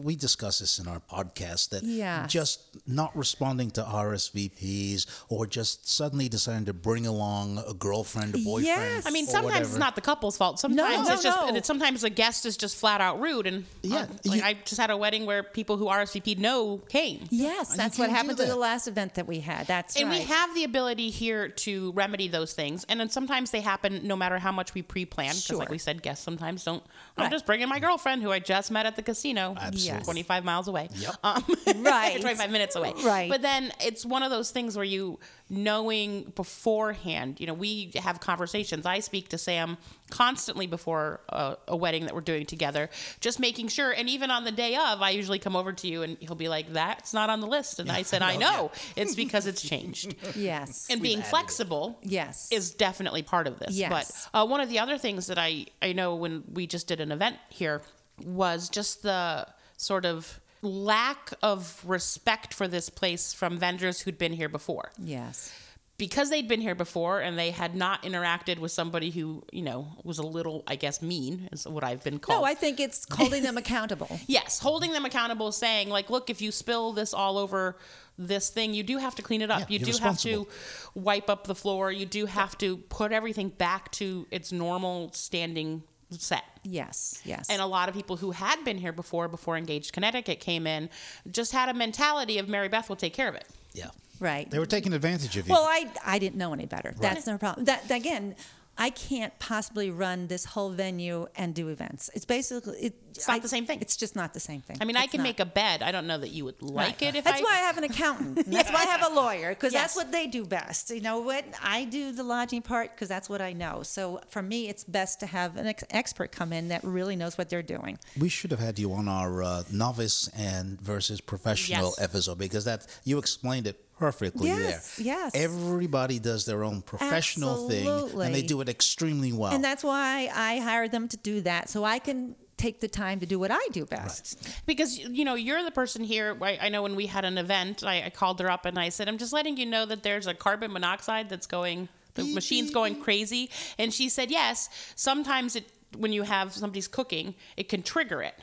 we 0.04 0.16
discuss 0.16 0.60
this 0.60 0.78
in 0.78 0.86
our 0.88 1.00
podcast. 1.00 1.70
That 1.70 1.82
Yes. 1.82 2.30
just 2.30 2.60
not 2.86 3.16
responding 3.16 3.70
to 3.72 3.82
RSVPs 3.82 5.06
or 5.28 5.46
just 5.46 5.88
suddenly 5.88 6.28
deciding 6.28 6.66
to 6.66 6.72
bring 6.72 7.06
along 7.06 7.62
a 7.66 7.74
girlfriend, 7.74 8.34
a 8.34 8.38
boyfriend. 8.38 8.66
Yes. 8.66 9.06
I 9.06 9.10
mean, 9.10 9.26
sometimes 9.26 9.44
whatever. 9.46 9.64
it's 9.64 9.76
not 9.78 9.94
the 9.94 10.00
couple's 10.00 10.36
fault. 10.36 10.58
Sometimes 10.60 11.08
no, 11.08 11.14
it's 11.14 11.22
just 11.22 11.38
no. 11.40 11.48
and 11.48 11.56
it's, 11.56 11.66
sometimes 11.66 12.04
a 12.04 12.10
guest 12.10 12.46
is 12.46 12.56
just 12.56 12.76
flat 12.76 13.00
out 13.00 13.20
rude. 13.20 13.46
And 13.46 13.64
Yeah, 13.82 14.02
uh, 14.02 14.06
like 14.24 14.40
you- 14.40 14.46
I 14.46 14.54
just 14.64 14.80
had 14.80 14.90
a 14.90 14.96
wedding 14.96 15.26
where 15.26 15.42
people 15.42 15.76
who 15.76 15.86
RSVP'd 15.88 16.38
no 16.38 16.78
came. 16.88 17.26
yes, 17.30 17.74
that's 17.76 17.98
what 17.98 18.06
can't 18.08 18.10
do 18.10 18.14
happened 18.16 18.38
to 18.38 18.46
the 18.46 18.56
last 18.56 18.86
event 18.86 19.14
that 19.14 19.26
we 19.26 19.40
had. 19.40 19.66
That's 19.66 19.96
And 19.96 20.08
right. 20.08 20.20
we 20.20 20.24
have 20.26 20.54
the 20.54 20.64
ability 20.64 21.10
here 21.10 21.23
to 21.32 21.92
remedy 21.92 22.28
those 22.28 22.52
things. 22.52 22.84
And 22.88 22.98
then 23.00 23.08
sometimes 23.08 23.50
they 23.50 23.60
happen 23.60 24.06
no 24.06 24.16
matter 24.16 24.38
how 24.38 24.52
much 24.52 24.74
we 24.74 24.82
pre-plan. 24.82 25.34
Because 25.34 25.58
like 25.58 25.70
we 25.70 25.78
said, 25.78 26.02
guests 26.02 26.24
sometimes 26.24 26.64
don't. 26.64 26.82
I'm 27.16 27.30
just 27.30 27.46
bringing 27.46 27.68
my 27.68 27.78
girlfriend 27.78 28.22
who 28.22 28.30
I 28.30 28.38
just 28.38 28.70
met 28.70 28.86
at 28.86 28.96
the 28.96 29.02
casino. 29.02 29.54
Absolutely. 29.60 30.04
25 30.04 30.44
miles 30.44 30.68
away. 30.68 30.88
Yep. 30.94 31.14
Um, 31.22 31.44
Right. 31.76 32.20
25 32.20 32.50
minutes 32.50 32.76
away. 32.76 32.92
Right. 33.04 33.30
But 33.30 33.42
then 33.42 33.72
it's 33.80 34.04
one 34.06 34.22
of 34.22 34.30
those 34.30 34.50
things 34.50 34.76
where 34.76 34.84
you 34.84 35.18
knowing 35.50 36.32
beforehand, 36.34 37.40
you 37.40 37.46
know, 37.46 37.54
we 37.54 37.92
have 37.96 38.20
conversations. 38.20 38.86
I 38.86 39.00
speak 39.00 39.28
to 39.30 39.38
Sam 39.38 39.76
constantly 40.10 40.66
before 40.66 41.20
a, 41.28 41.56
a 41.68 41.76
wedding 41.76 42.04
that 42.04 42.14
we're 42.14 42.20
doing 42.20 42.46
together, 42.46 42.90
just 43.20 43.40
making 43.40 43.68
sure. 43.68 43.90
And 43.90 44.08
even 44.08 44.30
on 44.30 44.44
the 44.44 44.52
day 44.52 44.74
of, 44.76 45.00
I 45.02 45.10
usually 45.10 45.38
come 45.38 45.56
over 45.56 45.72
to 45.72 45.88
you 45.88 46.02
and 46.02 46.16
he'll 46.20 46.34
be 46.34 46.48
like, 46.48 46.72
that's 46.72 47.12
not 47.14 47.30
on 47.30 47.40
the 47.40 47.46
list. 47.46 47.78
And 47.80 47.90
I 47.90 48.02
said, 48.02 48.22
I 48.32 48.36
know. 48.36 48.70
It's 48.96 49.14
because 49.16 49.46
it's 49.46 49.62
changed. 49.62 50.14
yes. 50.36 50.86
And 50.90 51.00
being 51.02 51.22
flexible 51.22 51.98
Yes. 52.02 52.48
is 52.52 52.70
definitely 52.72 53.22
part 53.22 53.46
of 53.46 53.58
this. 53.58 53.74
Yes. 53.74 54.28
But 54.32 54.38
uh, 54.42 54.46
one 54.46 54.60
of 54.60 54.68
the 54.68 54.78
other 54.78 54.98
things 54.98 55.26
that 55.28 55.38
I, 55.38 55.66
I 55.82 55.92
know 55.92 56.14
when 56.14 56.44
we 56.52 56.66
just 56.66 56.86
did 56.86 57.00
an 57.00 57.10
event 57.10 57.36
here 57.48 57.82
was 58.24 58.68
just 58.68 59.02
the 59.02 59.46
sort 59.76 60.04
of 60.04 60.38
lack 60.62 61.32
of 61.42 61.82
respect 61.84 62.54
for 62.54 62.68
this 62.68 62.88
place 62.88 63.32
from 63.34 63.58
vendors 63.58 64.00
who'd 64.02 64.16
been 64.18 64.32
here 64.32 64.48
before. 64.48 64.92
yes. 64.98 65.52
Because 65.96 66.28
they'd 66.28 66.48
been 66.48 66.60
here 66.60 66.74
before 66.74 67.20
and 67.20 67.38
they 67.38 67.52
had 67.52 67.76
not 67.76 68.02
interacted 68.02 68.58
with 68.58 68.72
somebody 68.72 69.10
who, 69.10 69.44
you 69.52 69.62
know, 69.62 69.86
was 70.02 70.18
a 70.18 70.26
little, 70.26 70.64
I 70.66 70.74
guess, 70.74 71.00
mean, 71.00 71.48
is 71.52 71.68
what 71.68 71.84
I've 71.84 72.02
been 72.02 72.18
called. 72.18 72.40
No, 72.40 72.44
I 72.44 72.54
think 72.54 72.80
it's 72.80 73.06
holding 73.10 73.44
them 73.44 73.56
accountable. 73.56 74.18
Yes, 74.26 74.58
holding 74.58 74.92
them 74.92 75.04
accountable, 75.04 75.52
saying 75.52 75.90
like, 75.90 76.10
look, 76.10 76.30
if 76.30 76.42
you 76.42 76.50
spill 76.50 76.92
this 76.92 77.14
all 77.14 77.38
over 77.38 77.76
this 78.18 78.48
thing, 78.50 78.74
you 78.74 78.82
do 78.82 78.98
have 78.98 79.14
to 79.16 79.22
clean 79.22 79.40
it 79.40 79.50
up. 79.52 79.60
Yeah, 79.60 79.66
you 79.68 79.78
do 79.78 79.96
have 80.02 80.18
to 80.20 80.48
wipe 80.94 81.30
up 81.30 81.46
the 81.46 81.54
floor. 81.54 81.92
You 81.92 82.06
do 82.06 82.26
have 82.26 82.58
to 82.58 82.76
put 82.76 83.12
everything 83.12 83.50
back 83.50 83.92
to 83.92 84.26
its 84.32 84.50
normal 84.50 85.12
standing 85.12 85.84
set. 86.10 86.44
Yes. 86.64 87.20
Yes. 87.24 87.48
And 87.50 87.60
a 87.62 87.66
lot 87.66 87.88
of 87.88 87.94
people 87.94 88.16
who 88.16 88.32
had 88.32 88.64
been 88.64 88.78
here 88.78 88.92
before, 88.92 89.28
before 89.28 89.56
Engaged 89.56 89.92
Connecticut 89.92 90.40
came 90.40 90.66
in, 90.66 90.90
just 91.30 91.52
had 91.52 91.68
a 91.68 91.74
mentality 91.74 92.38
of 92.38 92.48
Mary 92.48 92.68
Beth 92.68 92.88
will 92.88 92.96
take 92.96 93.14
care 93.14 93.28
of 93.28 93.34
it. 93.36 93.46
yeah, 93.74 93.90
right. 94.24 94.50
they 94.50 94.58
were 94.58 94.66
taking 94.76 94.92
advantage 94.92 95.36
of 95.36 95.46
you. 95.46 95.52
Well, 95.54 95.64
I 95.78 95.80
I 96.14 96.18
didn't 96.18 96.36
know 96.42 96.52
any 96.52 96.66
better. 96.66 96.94
That's 96.98 97.26
no 97.26 97.38
problem. 97.38 97.66
That 97.66 97.90
again, 97.90 98.34
I 98.76 98.90
can't 98.90 99.32
possibly 99.38 99.88
run 99.92 100.26
this 100.26 100.44
whole 100.44 100.70
venue 100.70 101.28
and 101.36 101.54
do 101.54 101.68
events. 101.68 102.10
It's 102.16 102.24
basically 102.24 102.76
it, 102.86 102.94
It's 103.14 103.28
not 103.28 103.36
I- 103.36 103.38
the 103.38 103.52
same 103.56 103.66
thing. 103.66 103.78
It's 103.80 103.96
just 103.96 104.16
not 104.16 104.34
the 104.34 104.40
same 104.40 104.62
thing. 104.62 104.78
I 104.80 104.84
mean, 104.84 104.96
I 104.96 105.06
can 105.06 105.18
not. 105.18 105.28
make 105.30 105.38
a 105.38 105.46
bed. 105.46 105.80
I 105.88 105.92
don't 105.92 106.08
know 106.08 106.18
that 106.18 106.30
you 106.36 106.44
would 106.46 106.60
like 106.60 107.00
it 107.00 107.14
if 107.14 107.22
that's 107.22 107.40
I. 107.40 107.44
why 107.44 107.52
I 107.52 107.62
have 107.68 107.78
an 107.78 107.84
accountant. 107.84 108.38
And 108.38 108.52
That's 108.56 108.72
why 108.72 108.80
I 108.80 108.86
have 108.86 109.04
a 109.12 109.14
lawyer 109.14 109.50
because 109.50 109.72
that's 109.72 109.94
what 109.94 110.10
they 110.10 110.26
do 110.26 110.44
best. 110.44 110.90
You 110.90 111.00
know 111.08 111.20
what? 111.20 111.44
I 111.62 111.84
do 111.84 112.10
the 112.10 112.24
lodging 112.24 112.62
part 112.62 112.90
because 112.90 113.08
that's 113.08 113.28
what 113.28 113.40
I 113.40 113.52
know. 113.52 113.84
So 113.84 114.20
for 114.28 114.42
me, 114.42 114.68
it's 114.68 114.82
best 114.82 115.20
to 115.20 115.26
have 115.26 115.56
an 115.56 115.68
ex- 115.68 115.84
expert 115.90 116.32
come 116.32 116.52
in 116.52 116.66
that 116.72 116.82
really 116.82 117.14
knows 117.14 117.38
what 117.38 117.48
they're 117.50 117.62
doing. 117.76 117.96
we 118.18 118.28
should 118.28 118.50
have 118.50 118.60
had 118.68 118.76
you 118.80 118.92
on 118.92 119.06
our 119.06 119.40
uh, 119.44 119.62
novice 119.70 120.26
and 120.36 120.80
versus 120.80 121.20
professional 121.20 121.94
Yes. 121.96 122.00
episode 122.00 122.38
because 122.38 122.64
that 122.64 122.80
you 123.04 123.18
explained 123.18 123.68
it 123.68 123.78
perfectly 123.98 124.48
Yes, 124.48 124.96
there. 124.96 125.06
yes. 125.06 125.32
Everybody 125.34 126.18
does 126.18 126.44
their 126.46 126.64
own 126.64 126.82
professional 126.82 127.68
thing, 127.68 127.86
and 128.20 128.34
they 128.34 128.42
do 128.42 128.60
it 128.60 128.68
extremely 128.68 129.32
well. 129.32 129.52
And 129.52 129.62
that's 129.64 129.84
why 129.84 130.30
I 130.34 130.58
hired 130.58 130.90
them 130.92 131.08
to 131.08 131.16
do 131.16 131.40
that, 131.42 131.68
so 131.68 131.84
I 131.84 131.98
can 131.98 132.36
take 132.56 132.80
the 132.80 132.88
time 132.88 133.18
to 133.20 133.26
do 133.26 133.38
what 133.38 133.50
I 133.50 133.60
do 133.72 133.84
best. 133.84 134.48
because 134.64 134.96
you 134.96 135.24
know 135.24 135.34
you're 135.34 135.62
the 135.64 135.72
person 135.72 136.04
here 136.04 136.36
I, 136.40 136.56
I 136.62 136.68
know 136.68 136.82
when 136.82 136.94
we 136.94 137.06
had 137.06 137.24
an 137.24 137.36
event 137.36 137.82
I, 137.82 138.04
I 138.06 138.10
called 138.10 138.38
her 138.38 138.48
up 138.48 138.64
and 138.64 138.78
i 138.78 138.90
said 138.90 139.08
i'm 139.08 139.18
just 139.18 139.32
letting 139.32 139.56
you 139.56 139.66
know 139.66 139.84
that 139.84 140.04
there's 140.04 140.28
a 140.28 140.34
carbon 140.34 140.72
monoxide 140.72 141.28
that's 141.28 141.48
going 141.48 141.88
the 142.14 142.22
machine's 142.32 142.70
going 142.70 143.00
crazy 143.00 143.50
and 143.76 143.92
she 143.92 144.08
said 144.08 144.30
yes 144.30 144.68
sometimes 144.94 145.56
it 145.56 145.68
when 145.98 146.12
you 146.12 146.22
have 146.22 146.52
somebody's 146.52 146.86
cooking 146.86 147.34
it 147.56 147.68
can 147.68 147.82
trigger 147.82 148.22
it 148.22 148.34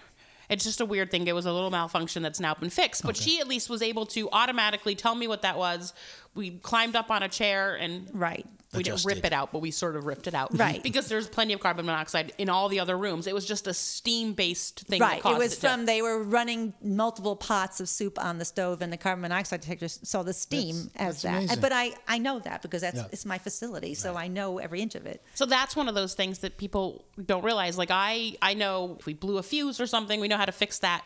it's 0.52 0.64
just 0.64 0.82
a 0.82 0.86
weird 0.86 1.10
thing. 1.10 1.26
It 1.26 1.34
was 1.34 1.46
a 1.46 1.54
little 1.54 1.72
malfunction 1.72 2.22
that's 2.22 2.40
now 2.40 2.54
been 2.54 2.70
fixed 2.70 3.04
but 3.04 3.18
she 3.18 3.40
at 3.40 3.48
least 3.48 3.70
was 3.70 3.82
able 3.82 4.06
to 4.08 4.30
automatically 4.32 4.96
tell 4.96 5.16
me 5.16 5.28
what 5.28 5.42
that 5.42 5.58
was 5.58 5.94
we 6.36 6.52
climbed 6.60 6.96
up 6.96 7.12
on 7.12 7.24
a 7.24 7.30
chair 7.30 7.76
and 7.76 8.10
Right. 8.14 8.46
we 8.74 8.84
didn't 8.84 9.04
rip 9.04 9.26
it 9.26 9.34
out, 9.34 9.52
but 9.52 9.60
we 9.60 9.70
sort 9.70 9.98
of 9.98 10.06
ripped 10.06 10.28
it 10.28 10.34
out. 10.34 10.58
Right. 10.58 10.82
Because 10.92 11.08
there's 11.10 11.28
plenty 11.28 11.52
of 11.54 11.60
carbon 11.60 11.86
monoxide 11.86 12.32
in 12.38 12.48
all 12.48 12.70
the 12.70 12.80
other 12.80 12.98
rooms. 12.98 13.28
It 13.28 13.34
was 13.34 13.46
just 13.46 13.68
a 13.68 13.74
steam 13.74 14.32
based 14.32 14.82
thing. 14.88 15.00
that 15.00 15.26
Right. 15.26 15.34
It 15.34 15.38
was 15.38 15.56
to- 15.58 15.68
from 15.68 15.86
they 15.86 16.02
were 16.02 16.24
running 16.24 16.74
multiple 16.82 17.36
pots 17.36 17.82
of 17.82 17.90
soup 17.90 18.18
on 18.18 18.38
the 18.38 18.46
stove, 18.46 18.82
and 18.82 18.94
the 18.94 18.96
carbon 18.96 19.24
monoxide 19.24 19.60
detector 19.60 19.90
saw 19.90 20.24
the 20.24 20.34
steam 20.34 20.90
That's- 20.94 21.18
as 21.18 21.22
that's 21.22 21.22
that. 21.24 21.38
amazing. 21.38 21.60
But 21.60 21.74
I 21.74 21.92
I 22.08 22.18
know 22.18 22.40
that 22.40 22.62
because 22.62 22.82
that's 22.82 22.96
Yeah. 22.98 23.08
it's 23.12 23.26
my 23.26 23.38
facility, 23.38 23.94
so 23.94 24.16
I 24.16 24.30
know 24.30 24.58
every 24.58 24.82
inch 24.82 24.96
of 24.96 25.06
it. 25.06 25.22
So 25.36 25.46
that's 25.46 25.76
one 25.76 25.90
of 25.90 25.96
those 25.96 26.14
things 26.14 26.40
that 26.40 26.58
people 26.58 27.04
don't 27.26 27.44
realize. 27.44 27.78
Like 27.78 27.92
I, 27.92 28.38
I 28.42 28.54
know 28.54 28.96
if 29.02 29.06
we 29.06 29.14
blew 29.14 29.38
a 29.38 29.44
fuse 29.44 29.82
or 29.82 29.86
something, 29.88 30.22
we 30.22 30.30
know 30.30 30.38
how 30.38 30.46
to 30.46 30.54
fix 30.54 30.80
that. 30.80 31.06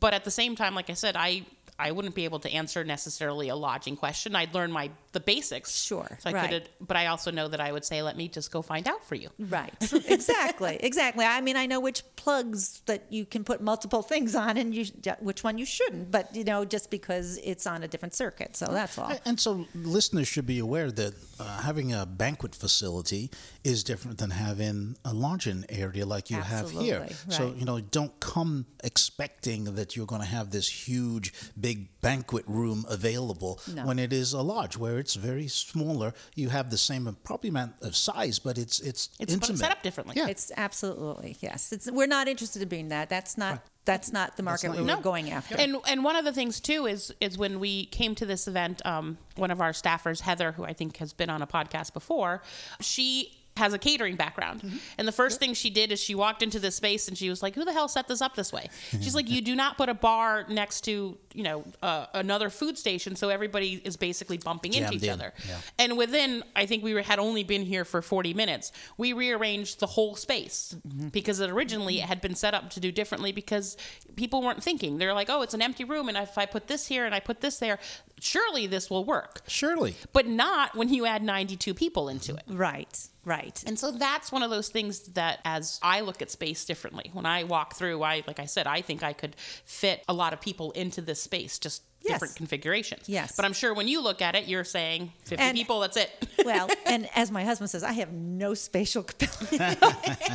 But 0.00 0.12
at 0.12 0.24
the 0.24 0.30
same 0.30 0.54
time, 0.54 0.74
like 0.74 0.90
I 0.90 0.94
said, 0.94 1.16
I, 1.16 1.46
I 1.78 1.92
wouldn't 1.92 2.14
be 2.14 2.24
able 2.24 2.38
to 2.40 2.50
answer 2.50 2.84
necessarily 2.84 3.48
a 3.48 3.56
lodging 3.56 3.96
question. 3.96 4.34
I'd 4.34 4.54
learn 4.54 4.72
my 4.72 4.90
the 5.16 5.20
basics. 5.34 5.70
Sure, 5.90 6.08
So 6.20 6.30
I 6.30 6.32
right. 6.34 6.50
could, 6.50 6.68
but 6.90 6.96
I 7.02 7.06
also 7.12 7.30
know 7.30 7.48
that 7.48 7.60
I 7.68 7.72
would 7.74 7.84
say, 7.90 8.02
let 8.02 8.16
me 8.22 8.26
just 8.28 8.48
go 8.56 8.60
find 8.72 8.86
out 8.92 9.02
for 9.08 9.14
you. 9.22 9.30
Right. 9.58 9.72
exactly. 10.16 10.74
Exactly. 10.90 11.24
I 11.24 11.40
mean, 11.40 11.56
I 11.56 11.66
know 11.70 11.80
which 11.88 12.00
plugs 12.16 12.82
that 12.90 13.02
you 13.16 13.24
can 13.24 13.42
put 13.50 13.58
multiple 13.72 14.02
things 14.12 14.34
on, 14.34 14.52
and 14.60 14.74
you 14.74 14.84
which 15.20 15.42
one 15.48 15.56
you 15.62 15.64
shouldn't. 15.76 16.10
But 16.16 16.24
you 16.38 16.44
know, 16.50 16.64
just 16.64 16.90
because 16.90 17.38
it's 17.50 17.66
on 17.66 17.82
a 17.82 17.88
different 17.88 18.14
circuit, 18.14 18.50
so 18.56 18.66
that's 18.78 18.98
all. 18.98 19.12
And 19.24 19.36
so 19.40 19.50
listeners 19.74 20.28
should 20.28 20.46
be 20.46 20.58
aware 20.58 20.90
that 21.02 21.14
uh, 21.40 21.60
having 21.62 21.92
a 21.92 22.04
banquet 22.06 22.54
facility 22.54 23.30
is 23.64 23.84
different 23.84 24.18
than 24.18 24.30
having 24.30 24.96
a 25.04 25.12
lodging 25.12 25.64
area 25.68 26.04
like 26.06 26.30
you 26.30 26.40
have 26.40 26.70
here. 26.70 27.00
Absolutely, 27.08 27.34
So, 27.36 27.54
you 27.58 27.64
know, 27.64 27.80
don't 27.80 28.18
come 28.20 28.66
expecting 28.84 29.74
that 29.74 29.96
you're 29.96 30.06
going 30.06 30.22
to 30.22 30.26
have 30.38 30.50
this 30.50 30.68
huge, 30.88 31.32
big 31.60 31.88
banquet 32.00 32.44
room 32.46 32.84
available 32.88 33.60
No. 33.74 33.86
when 33.86 33.98
it 33.98 34.12
is 34.12 34.32
a 34.32 34.42
lodge 34.42 34.76
where 34.76 34.98
it's 35.06 35.14
very 35.14 35.46
smaller. 35.46 36.12
You 36.34 36.48
have 36.48 36.70
the 36.70 36.76
same 36.90 37.16
probably 37.22 37.50
amount 37.50 37.74
of 37.80 37.94
size, 37.94 38.40
but 38.40 38.58
it's 38.58 38.80
it's, 38.80 39.08
It's 39.20 39.32
intimate. 39.32 39.58
set 39.58 39.70
up 39.70 39.82
differently. 39.82 40.14
Yeah. 40.16 40.26
It's 40.28 40.50
absolutely 40.56 41.36
yes. 41.40 41.72
It's 41.72 41.88
we're 41.90 42.08
not 42.18 42.26
interested 42.26 42.60
in 42.62 42.68
being 42.68 42.88
that. 42.88 43.08
That's 43.08 43.38
not 43.38 43.62
That's 43.84 44.10
not 44.12 44.36
the 44.36 44.42
market 44.42 44.68
not 44.68 44.76
we 44.78 44.90
are 44.90 44.96
were 44.96 45.02
going 45.02 45.30
after. 45.30 45.54
And 45.56 45.76
and 45.86 46.02
one 46.02 46.16
of 46.16 46.24
the 46.24 46.32
things 46.32 46.60
too 46.60 46.86
is 46.86 47.14
is 47.20 47.38
when 47.38 47.60
we 47.60 47.86
came 47.86 48.14
to 48.16 48.26
this 48.26 48.48
event, 48.48 48.82
um, 48.84 49.16
one 49.36 49.52
of 49.52 49.60
our 49.60 49.70
staffers, 49.72 50.20
Heather, 50.22 50.50
who 50.52 50.64
I 50.64 50.72
think 50.72 50.96
has 50.96 51.12
been 51.12 51.30
on 51.30 51.40
a 51.40 51.46
podcast 51.46 51.92
before, 51.92 52.42
she 52.80 53.30
has 53.56 53.72
a 53.72 53.78
catering 53.78 54.16
background. 54.16 54.62
Mm-hmm. 54.62 54.76
And 54.98 55.08
the 55.08 55.12
first 55.12 55.40
thing 55.40 55.54
she 55.54 55.70
did 55.70 55.92
is 55.92 56.00
she 56.00 56.14
walked 56.14 56.42
into 56.42 56.58
this 56.58 56.76
space 56.76 57.08
and 57.08 57.16
she 57.16 57.28
was 57.28 57.42
like, 57.42 57.54
"Who 57.54 57.64
the 57.64 57.72
hell 57.72 57.88
set 57.88 58.08
this 58.08 58.20
up 58.20 58.34
this 58.34 58.52
way?" 58.52 58.68
Mm-hmm. 58.90 59.02
She's 59.02 59.14
like, 59.14 59.30
"You 59.30 59.40
do 59.40 59.54
not 59.54 59.76
put 59.76 59.88
a 59.88 59.94
bar 59.94 60.44
next 60.48 60.82
to 60.82 61.16
you 61.32 61.42
know 61.42 61.64
uh, 61.82 62.06
another 62.14 62.50
food 62.50 62.78
station, 62.78 63.16
so 63.16 63.28
everybody 63.28 63.80
is 63.84 63.96
basically 63.96 64.38
bumping 64.38 64.74
into 64.74 64.94
each 64.94 65.04
in, 65.04 65.10
other." 65.10 65.32
yeah. 65.48 65.58
And 65.78 65.96
within, 65.96 66.44
I 66.54 66.66
think 66.66 66.84
we 66.84 66.94
were, 66.94 67.02
had 67.02 67.18
only 67.18 67.44
been 67.44 67.62
here 67.62 67.84
for 67.84 68.02
40 68.02 68.34
minutes. 68.34 68.72
We 68.96 69.12
rearranged 69.12 69.80
the 69.80 69.86
whole 69.86 70.14
space 70.14 70.74
mm-hmm. 70.86 71.08
because 71.08 71.40
it 71.40 71.50
originally 71.50 71.98
it 71.98 72.04
had 72.04 72.20
been 72.20 72.34
set 72.34 72.54
up 72.54 72.70
to 72.70 72.80
do 72.80 72.92
differently 72.92 73.32
because 73.32 73.76
people 74.16 74.42
weren't 74.42 74.62
thinking. 74.62 74.98
They're 74.98 75.14
like, 75.14 75.30
oh, 75.30 75.42
it's 75.42 75.54
an 75.54 75.62
empty 75.62 75.84
room, 75.84 76.08
and 76.08 76.18
if 76.18 76.38
I 76.38 76.46
put 76.46 76.66
this 76.66 76.86
here 76.86 77.06
and 77.06 77.14
I 77.14 77.20
put 77.20 77.40
this 77.40 77.58
there, 77.58 77.78
surely 78.20 78.66
this 78.66 78.90
will 78.90 79.04
work. 79.04 79.42
Surely. 79.46 79.96
But 80.12 80.26
not 80.26 80.74
when 80.76 80.88
you 80.92 81.06
add 81.06 81.22
92 81.22 81.74
people 81.74 82.08
into 82.08 82.34
it. 82.34 82.42
right, 82.48 83.08
right. 83.26 83.62
And 83.66 83.78
so 83.78 83.90
that's 83.90 84.32
one 84.32 84.42
of 84.42 84.48
those 84.50 84.68
things 84.70 85.00
that 85.14 85.40
as 85.44 85.78
I 85.82 86.00
look 86.00 86.22
at 86.22 86.30
space 86.30 86.64
differently, 86.64 87.10
when 87.12 87.26
I 87.26 87.44
walk 87.44 87.74
through, 87.74 88.02
I 88.02 88.22
like 88.26 88.40
I 88.40 88.46
said, 88.46 88.66
I 88.66 88.80
think 88.80 89.02
I 89.02 89.12
could 89.12 89.36
fit 89.66 90.02
a 90.08 90.14
lot 90.14 90.32
of 90.32 90.40
people 90.40 90.70
into 90.70 91.02
this 91.02 91.22
space, 91.22 91.58
just 91.58 91.82
Yes. 92.02 92.20
different 92.20 92.36
configurations. 92.36 93.08
Yes. 93.08 93.34
But 93.34 93.44
I'm 93.46 93.52
sure 93.52 93.74
when 93.74 93.88
you 93.88 94.00
look 94.00 94.22
at 94.22 94.36
it, 94.36 94.46
you're 94.46 94.62
saying 94.62 95.12
50 95.24 95.42
And- 95.42 95.56
people, 95.56 95.80
that's 95.80 95.96
it. 95.96 96.28
well, 96.44 96.68
and 96.84 97.08
as 97.16 97.32
my 97.32 97.42
husband 97.42 97.68
says, 97.68 97.82
I 97.82 97.92
have 97.94 98.12
no 98.12 98.54
spatial 98.54 99.02
capacity, 99.50 99.58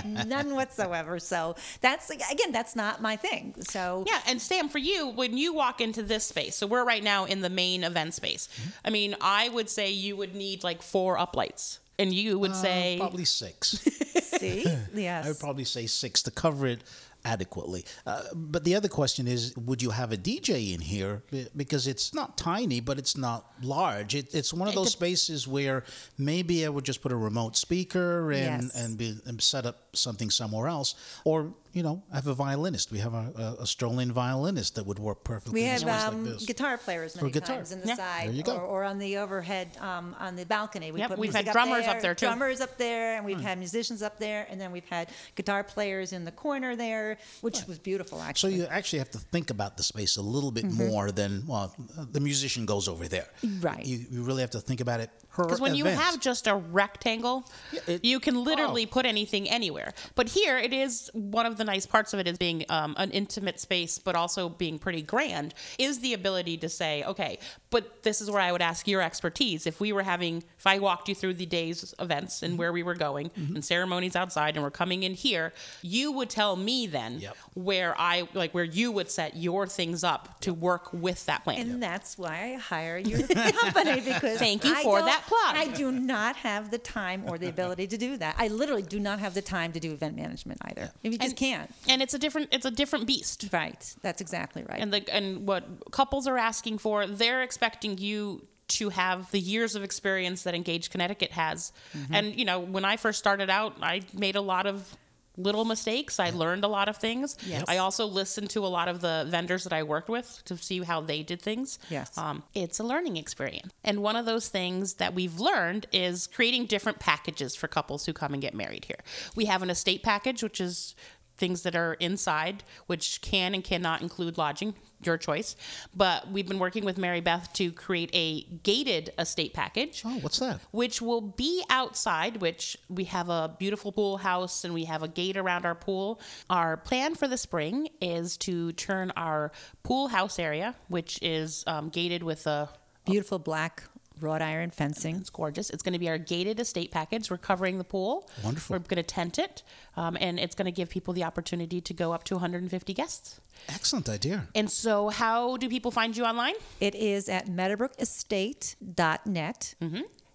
none 0.06 0.54
whatsoever. 0.54 1.18
So 1.20 1.56
that's 1.80 2.10
again, 2.10 2.52
that's 2.52 2.76
not 2.76 3.02
my 3.02 3.16
thing. 3.16 3.56
So 3.62 4.04
Yeah, 4.06 4.20
and 4.28 4.42
Sam, 4.42 4.68
for 4.68 4.80
you, 4.80 5.08
when 5.10 5.38
you 5.38 5.54
walk 5.54 5.80
into 5.80 6.04
this 6.04 6.26
space, 6.26 6.56
so 6.56 6.68
we're 6.68 6.84
right 6.84 7.04
now 7.04 7.24
in 7.24 7.40
the 7.40 7.50
main 7.50 7.86
event 7.86 8.16
space. 8.16 8.50
Mm-hmm. 8.60 8.70
I 8.86 8.90
mean, 8.90 9.16
I 9.22 9.48
would 9.48 9.70
say 9.70 9.92
you 9.92 10.18
would 10.18 10.36
need 10.36 10.66
like 10.66 10.82
four 10.82 11.18
uplights, 11.18 11.80
and 12.02 12.14
you 12.14 12.40
would 12.40 12.56
say 12.56 12.98
Probably 13.00 13.26
six. 13.26 13.68
see, 14.40 14.66
yes, 14.94 15.26
I 15.26 15.28
would 15.30 15.40
probably 15.40 15.64
say 15.66 15.86
six 15.88 16.22
to 16.24 16.32
cover 16.32 16.68
it 16.68 16.84
adequately. 17.24 17.86
Uh, 18.06 18.24
but 18.34 18.64
the 18.64 18.74
other 18.76 18.88
question 18.88 19.28
is, 19.28 19.56
would 19.56 19.82
you 19.82 19.92
have 19.92 20.12
a 20.12 20.18
DJ 20.18 20.74
in 20.74 20.82
here? 20.82 21.22
Because 21.56 21.86
it's 21.86 22.14
not 22.16 22.36
tiny, 22.38 22.80
but 22.80 22.98
it's 22.98 23.16
not 23.16 23.46
large. 23.62 24.16
It, 24.16 24.34
it's 24.34 24.52
one 24.54 24.68
of 24.68 24.74
those 24.74 24.92
spaces 24.92 25.48
where 25.48 25.84
maybe 26.18 26.66
I 26.66 26.70
would 26.70 26.84
just 26.84 27.02
put 27.02 27.12
a 27.12 27.16
remote 27.16 27.56
speaker 27.56 28.32
and 28.32 28.64
Yes. 28.64 28.76
and, 28.76 28.98
be, 28.98 29.18
and 29.28 29.40
set 29.40 29.66
up 29.68 29.96
something 29.96 30.32
somewhere 30.32 30.68
else, 30.68 30.96
or 31.24 31.54
you 31.74 31.84
know, 31.84 32.04
I 32.12 32.16
have 32.16 32.28
a 32.28 32.34
violinist. 32.34 32.92
We 32.92 33.00
have 33.00 33.14
a, 33.14 33.32
a, 33.60 33.64
a 33.64 33.68
strolling 33.68 34.12
violinist 34.12 34.76
that 34.76 34.86
would 34.86 35.00
work 35.00 35.24
perfectly 35.24 35.62
We 35.62 35.68
have 35.68 35.80
space 35.82 36.04
um, 36.04 36.24
like 36.26 36.34
this. 36.34 36.46
guitar 36.46 36.78
players 36.78 37.16
many 37.16 37.32
guitar. 37.32 37.56
times 37.58 37.72
in 37.72 37.82
the 37.82 37.88
Yeah. 37.88 37.96
side, 37.96 38.28
There 38.28 38.36
you 38.36 38.44
go. 38.44 38.56
Or, 38.58 38.62
or 38.62 38.84
on 38.84 38.98
the 39.00 39.18
overhead 39.18 39.70
um, 39.80 40.16
on 40.20 40.36
the 40.36 40.46
balcony. 40.46 40.92
We 40.92 41.00
Yep, 41.00 41.10
put 41.10 41.18
we've 41.20 41.34
music 41.34 41.48
had 41.48 41.54
drummers 41.54 41.88
up 41.88 42.02
there, 42.02 42.14
too. 42.16 42.26
Drummers 42.26 42.62
up 42.62 42.78
there, 42.78 43.16
and 43.16 43.26
we've 43.26 43.40
had 43.40 43.58
musicians 43.58 44.02
up 44.02 44.20
there, 44.20 44.48
and 44.50 44.60
then 44.60 44.72
we've 44.72 44.88
had 44.90 45.10
guitar 45.36 45.64
players 45.64 46.12
in 46.14 46.26
the 46.26 46.32
corner 46.32 46.76
there, 46.76 47.18
which 47.42 47.66
was 47.68 47.80
beautiful 47.80 48.22
actually. 48.22 48.54
So 48.54 48.58
you 48.64 48.66
actually 48.70 49.00
have 49.00 49.12
to 49.12 49.18
think 49.20 49.50
about 49.50 49.78
the 49.78 49.84
space 49.84 50.18
a 50.18 50.22
little 50.22 50.52
bit 50.52 50.66
more 50.72 51.12
than 51.12 51.44
well, 51.48 51.74
the 52.12 52.20
musician 52.20 52.66
goes 52.66 52.88
over 52.88 53.08
there. 53.08 53.28
Right. 53.62 53.86
You, 53.86 54.06
you 54.12 54.24
really 54.24 54.42
have 54.42 54.52
to 54.52 54.60
think 54.60 54.82
about 54.82 55.00
it. 55.00 55.10
Because 55.38 55.62
when 55.62 55.76
you 55.76 55.86
have 55.86 56.20
just 56.20 56.48
a 56.48 56.56
rectangle, 56.56 57.50
it- 57.88 58.04
you 58.04 58.20
can 58.20 58.44
literally 58.44 58.84
oh. 58.86 58.92
put 58.94 59.06
anything 59.06 59.50
anywhere. 59.50 59.94
But 60.16 60.28
here, 60.28 60.58
it 60.58 60.74
is 60.74 61.10
one 61.14 61.46
of 61.46 61.56
the 61.58 61.61
nice 61.64 61.86
parts 61.86 62.14
of 62.14 62.20
it 62.20 62.28
is 62.28 62.38
being 62.38 62.66
um, 62.70 62.96
an 62.98 63.12
intimate 63.12 63.60
space, 63.60 64.00
but 64.00 64.16
also 64.16 64.50
being 64.50 64.80
pretty 64.80 65.02
grand. 65.02 65.54
Is 65.78 66.00
the 66.00 66.14
ability 66.14 66.58
to 66.58 66.70
say, 66.70 67.04
okay, 67.04 67.40
but 67.72 68.04
this 68.04 68.22
is 68.22 68.30
where 68.30 68.42
I 68.42 68.52
would 68.52 68.62
ask 68.62 68.88
your 68.88 69.02
expertise. 69.02 69.66
If 69.66 69.80
we 69.80 69.92
were 69.94 70.04
having, 70.04 70.44
if 70.60 70.68
I 70.68 70.78
walked 70.80 71.10
you 71.10 71.16
through 71.16 71.34
the 71.36 71.46
day's 71.48 71.96
events 72.00 72.36
Mm-hmm. 72.38 72.46
and 72.46 72.58
where 72.60 72.72
we 72.72 72.84
were 72.84 72.94
going 72.96 73.32
and 73.36 73.66
ceremonies 73.66 74.16
outside, 74.16 74.56
and 74.56 74.64
we're 74.64 74.70
coming 74.72 75.02
in 75.04 75.14
here, 75.16 75.54
you 75.82 76.12
would 76.12 76.30
tell 76.30 76.56
me 76.56 76.86
then 76.88 77.20
Yep. 77.20 77.36
where 77.56 77.96
I 78.00 78.28
like 78.34 78.54
where 78.54 78.64
you 78.64 78.92
would 78.92 79.10
set 79.10 79.36
your 79.36 79.66
things 79.68 80.04
up 80.04 80.40
to 80.42 80.54
work 80.54 80.92
with 80.94 81.26
that 81.26 81.44
plan. 81.44 81.60
and 81.62 81.82
that's 81.82 82.18
why 82.18 82.54
I 82.54 82.58
hire 82.60 82.98
your 82.98 83.26
company 83.28 84.02
because 84.02 84.38
Thank 84.40 84.64
you 84.66 84.74
I 84.76 84.84
for 84.84 85.02
that 85.02 85.24
plug. 85.28 85.56
I 85.56 85.68
do 85.76 85.92
not 85.92 86.36
have 86.38 86.72
the 86.72 86.78
time 86.78 87.24
or 87.28 87.38
the 87.38 87.48
ability 87.50 87.88
to 87.88 87.98
do 87.98 88.18
that. 88.18 88.36
I 88.38 88.48
literally 88.50 88.84
do 88.84 89.00
not 89.00 89.20
have 89.20 89.34
the 89.34 89.42
time 89.42 89.72
to 89.74 89.80
do 89.80 89.94
event 89.94 90.16
management 90.16 90.60
either. 90.66 90.92
You 91.02 91.12
just 91.12 91.22
And- 91.22 91.36
can't. 91.38 91.74
and 91.88 92.02
it's 92.02 92.14
a 92.14 92.20
different 92.20 92.50
it's 92.52 92.66
a 92.66 92.72
different 92.72 93.08
beast. 93.08 93.48
Right. 93.54 93.96
That's 94.02 94.22
exactly 94.22 94.64
right. 94.68 94.80
and 94.80 94.92
the 94.94 95.14
and 95.14 95.48
what 95.48 95.64
couples 95.92 96.28
are 96.28 96.38
asking 96.38 96.78
for 96.80 97.08
they're 97.08 97.42
expecting 97.62 97.98
you 98.00 98.48
to 98.68 98.90
have 98.90 99.30
the 99.32 99.40
years 99.40 99.76
of 99.76 99.84
experience 99.84 100.44
that 100.44 100.56
engage 100.56 100.90
connecticut 100.90 101.32
has 101.32 101.72
Mm-hmm. 101.96 102.14
and 102.16 102.36
you 102.40 102.46
know 102.46 102.60
when 102.60 102.86
i 102.86 102.98
first 102.98 103.20
started 103.20 103.50
out 103.52 103.76
i 103.84 104.02
made 104.14 104.36
a 104.36 104.42
lot 104.42 104.66
of 104.66 104.98
little 105.38 105.64
mistakes 105.66 106.20
i 106.20 106.30
learned 106.32 106.64
a 106.64 106.68
lot 106.68 106.90
of 106.90 106.98
things 106.98 107.38
Yes. 107.46 107.66
i 107.68 107.78
also 107.78 108.06
listened 108.08 108.50
to 108.52 108.66
a 108.66 108.72
lot 108.78 108.88
of 108.88 109.00
the 109.02 109.26
vendors 109.30 109.64
that 109.66 109.74
i 109.74 109.84
worked 109.84 110.10
with 110.10 110.42
to 110.46 110.58
see 110.58 110.82
how 110.82 111.02
they 111.02 111.22
did 111.22 111.40
things 111.42 111.78
Yes. 111.90 112.18
um, 112.18 112.42
it's 112.56 112.80
a 112.80 112.84
learning 112.84 113.18
experience 113.18 113.72
and 113.84 114.02
one 114.02 114.16
of 114.16 114.26
those 114.26 114.48
things 114.50 114.96
that 114.96 115.14
we've 115.14 115.40
learned 115.40 115.86
is 115.92 116.26
creating 116.28 116.66
different 116.66 116.98
packages 117.00 117.56
for 117.56 117.68
couples 117.68 118.06
who 118.08 118.14
come 118.14 118.34
and 118.34 118.42
get 118.42 118.56
married 118.56 118.86
here 118.86 119.02
we 119.36 119.46
have 119.46 119.62
an 119.62 119.70
estate 119.70 120.02
package 120.02 120.42
which 120.42 120.60
is 120.60 120.96
things 121.42 121.64
that 121.64 121.76
are 121.76 121.96
inside, 121.96 122.64
which 122.86 123.20
can 123.22 123.54
and 123.56 123.64
cannot 123.64 124.02
include 124.02 124.38
lodging, 124.38 124.76
your 125.04 125.18
choice. 125.18 125.56
But 125.96 126.30
we've 126.30 126.48
been 126.48 126.60
working 126.60 126.86
with 126.86 127.00
Mary 127.00 127.20
Beth 127.20 127.52
to 127.54 127.72
create 127.72 128.12
a 128.14 128.44
gated 128.64 129.12
estate 129.18 129.54
package. 129.54 130.04
Oh, 130.06 130.20
what's 130.20 130.38
that? 130.38 130.62
Which 130.70 131.02
will 131.02 131.22
be 131.22 131.64
outside, 131.70 132.38
which 132.38 132.78
we 132.90 133.06
have 133.06 133.30
a 133.30 133.56
beautiful 133.58 133.92
pool 133.92 134.18
house 134.18 134.64
and 134.64 134.74
we 134.74 134.86
have 134.86 135.02
a 135.02 135.08
gate 135.08 135.36
around 135.36 135.66
our 135.66 135.74
pool. 135.74 136.22
Our 136.48 136.78
plan 136.78 137.16
for 137.16 137.28
the 137.28 137.38
spring 137.38 137.90
is 138.00 138.38
to 138.38 138.72
turn 138.74 139.12
our 139.18 139.52
pool 139.82 140.10
house 140.10 140.38
area, 140.38 140.76
which 140.90 141.18
is 141.24 141.64
um, 141.66 141.90
gated 141.90 142.22
with 142.22 142.46
a 142.46 142.70
Beautiful 143.06 143.40
black 143.40 143.84
wrought 144.22 144.42
iron 144.42 144.72
fencing. 144.72 145.18
it's 145.18 145.30
gorgeous. 145.30 145.70
It's 145.70 145.84
going 145.84 145.94
to 145.94 146.00
be 146.00 146.10
our 146.10 146.18
gated 146.18 146.60
estate 146.60 146.92
package. 146.92 147.30
We're 147.30 147.38
covering 147.38 147.78
the 147.78 147.84
pool. 147.84 148.30
Wonderful. 148.44 148.74
We're 148.76 148.80
going 148.80 148.98
to 148.98 149.04
tent 149.04 149.38
it, 149.40 149.64
um, 149.98 150.18
and 150.20 150.40
it's 150.40 150.56
going 150.56 150.66
to 150.66 150.72
give 150.72 150.90
people 150.90 151.14
the 151.14 151.24
opportunity 151.24 151.80
to 151.82 151.94
go 151.94 152.12
up 152.14 152.24
to 152.26 152.34
150 152.36 152.94
guests. 152.94 153.40
Excellent 153.70 154.10
idea. 154.10 154.48
And 154.56 154.70
so, 154.72 155.10
how 155.10 155.58
do 155.58 155.70
people 155.70 155.92
find 155.92 156.16
you 156.18 156.24
online? 156.26 156.56
It 156.80 156.96
is 156.96 157.30
at 157.30 157.48
meadowbrookestate.net. 157.48 159.76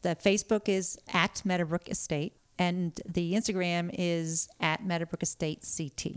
The 0.02 0.14
Facebook 0.16 0.68
is 0.68 0.98
at 1.12 1.42
Meadowbrook 1.44 1.88
Estate, 1.88 2.34
and 2.58 2.92
the 3.08 3.34
Instagram 3.34 3.90
is 3.92 4.48
at 4.60 4.84
Meadowbrook 4.84 5.22
Estate 5.22 5.66
CT. 5.76 6.16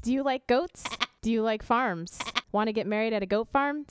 Do 0.01 0.11
you 0.11 0.21
like 0.21 0.45
goats? 0.47 0.83
Do 1.21 1.31
you 1.31 1.41
like 1.41 1.63
farms? 1.63 2.19
Want 2.51 2.67
to 2.67 2.73
get 2.73 2.85
married 2.85 3.13
at 3.13 3.23
a 3.23 3.25
goat 3.25 3.47
farm? 3.53 3.85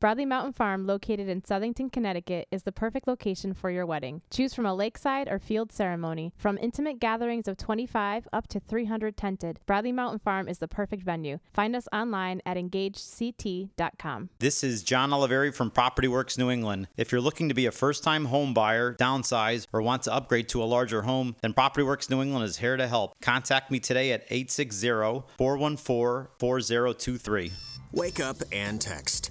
Bradley 0.00 0.24
Mountain 0.24 0.54
Farm, 0.54 0.86
located 0.86 1.28
in 1.28 1.42
Southington, 1.42 1.92
Connecticut, 1.92 2.48
is 2.50 2.62
the 2.62 2.72
perfect 2.72 3.06
location 3.06 3.52
for 3.52 3.70
your 3.70 3.84
wedding. 3.84 4.22
Choose 4.30 4.54
from 4.54 4.64
a 4.64 4.74
lakeside 4.74 5.28
or 5.28 5.38
field 5.38 5.72
ceremony. 5.72 6.32
From 6.38 6.56
intimate 6.56 6.98
gatherings 6.98 7.46
of 7.46 7.58
25 7.58 8.26
up 8.32 8.46
to 8.48 8.60
300 8.60 9.14
tented, 9.14 9.60
Bradley 9.66 9.92
Mountain 9.92 10.20
Farm 10.20 10.48
is 10.48 10.56
the 10.56 10.68
perfect 10.68 11.02
venue. 11.02 11.38
Find 11.52 11.76
us 11.76 11.86
online 11.92 12.40
at 12.46 12.56
engagedct.com. 12.56 14.30
This 14.38 14.64
is 14.64 14.82
John 14.82 15.10
Oliveri 15.10 15.54
from 15.54 15.70
Property 15.70 16.08
Works 16.08 16.38
New 16.38 16.50
England. 16.50 16.88
If 16.96 17.12
you're 17.12 17.20
looking 17.20 17.50
to 17.50 17.54
be 17.54 17.66
a 17.66 17.70
first 17.70 18.02
time 18.02 18.24
home 18.24 18.54
buyer, 18.54 18.94
downsize, 18.94 19.66
or 19.70 19.82
want 19.82 20.04
to 20.04 20.14
upgrade 20.14 20.48
to 20.48 20.62
a 20.62 20.64
larger 20.64 21.02
home, 21.02 21.36
then 21.42 21.52
Property 21.52 21.84
Works 21.84 22.08
New 22.08 22.22
England 22.22 22.46
is 22.46 22.56
here 22.56 22.78
to 22.78 22.88
help. 22.88 23.20
Contact 23.20 23.70
me 23.70 23.78
today 23.78 24.12
at 24.12 24.22
860 24.30 24.88
414 25.36 26.28
4023. 26.38 27.52
Wake 27.92 28.18
up 28.18 28.36
and 28.50 28.80
text. 28.80 29.30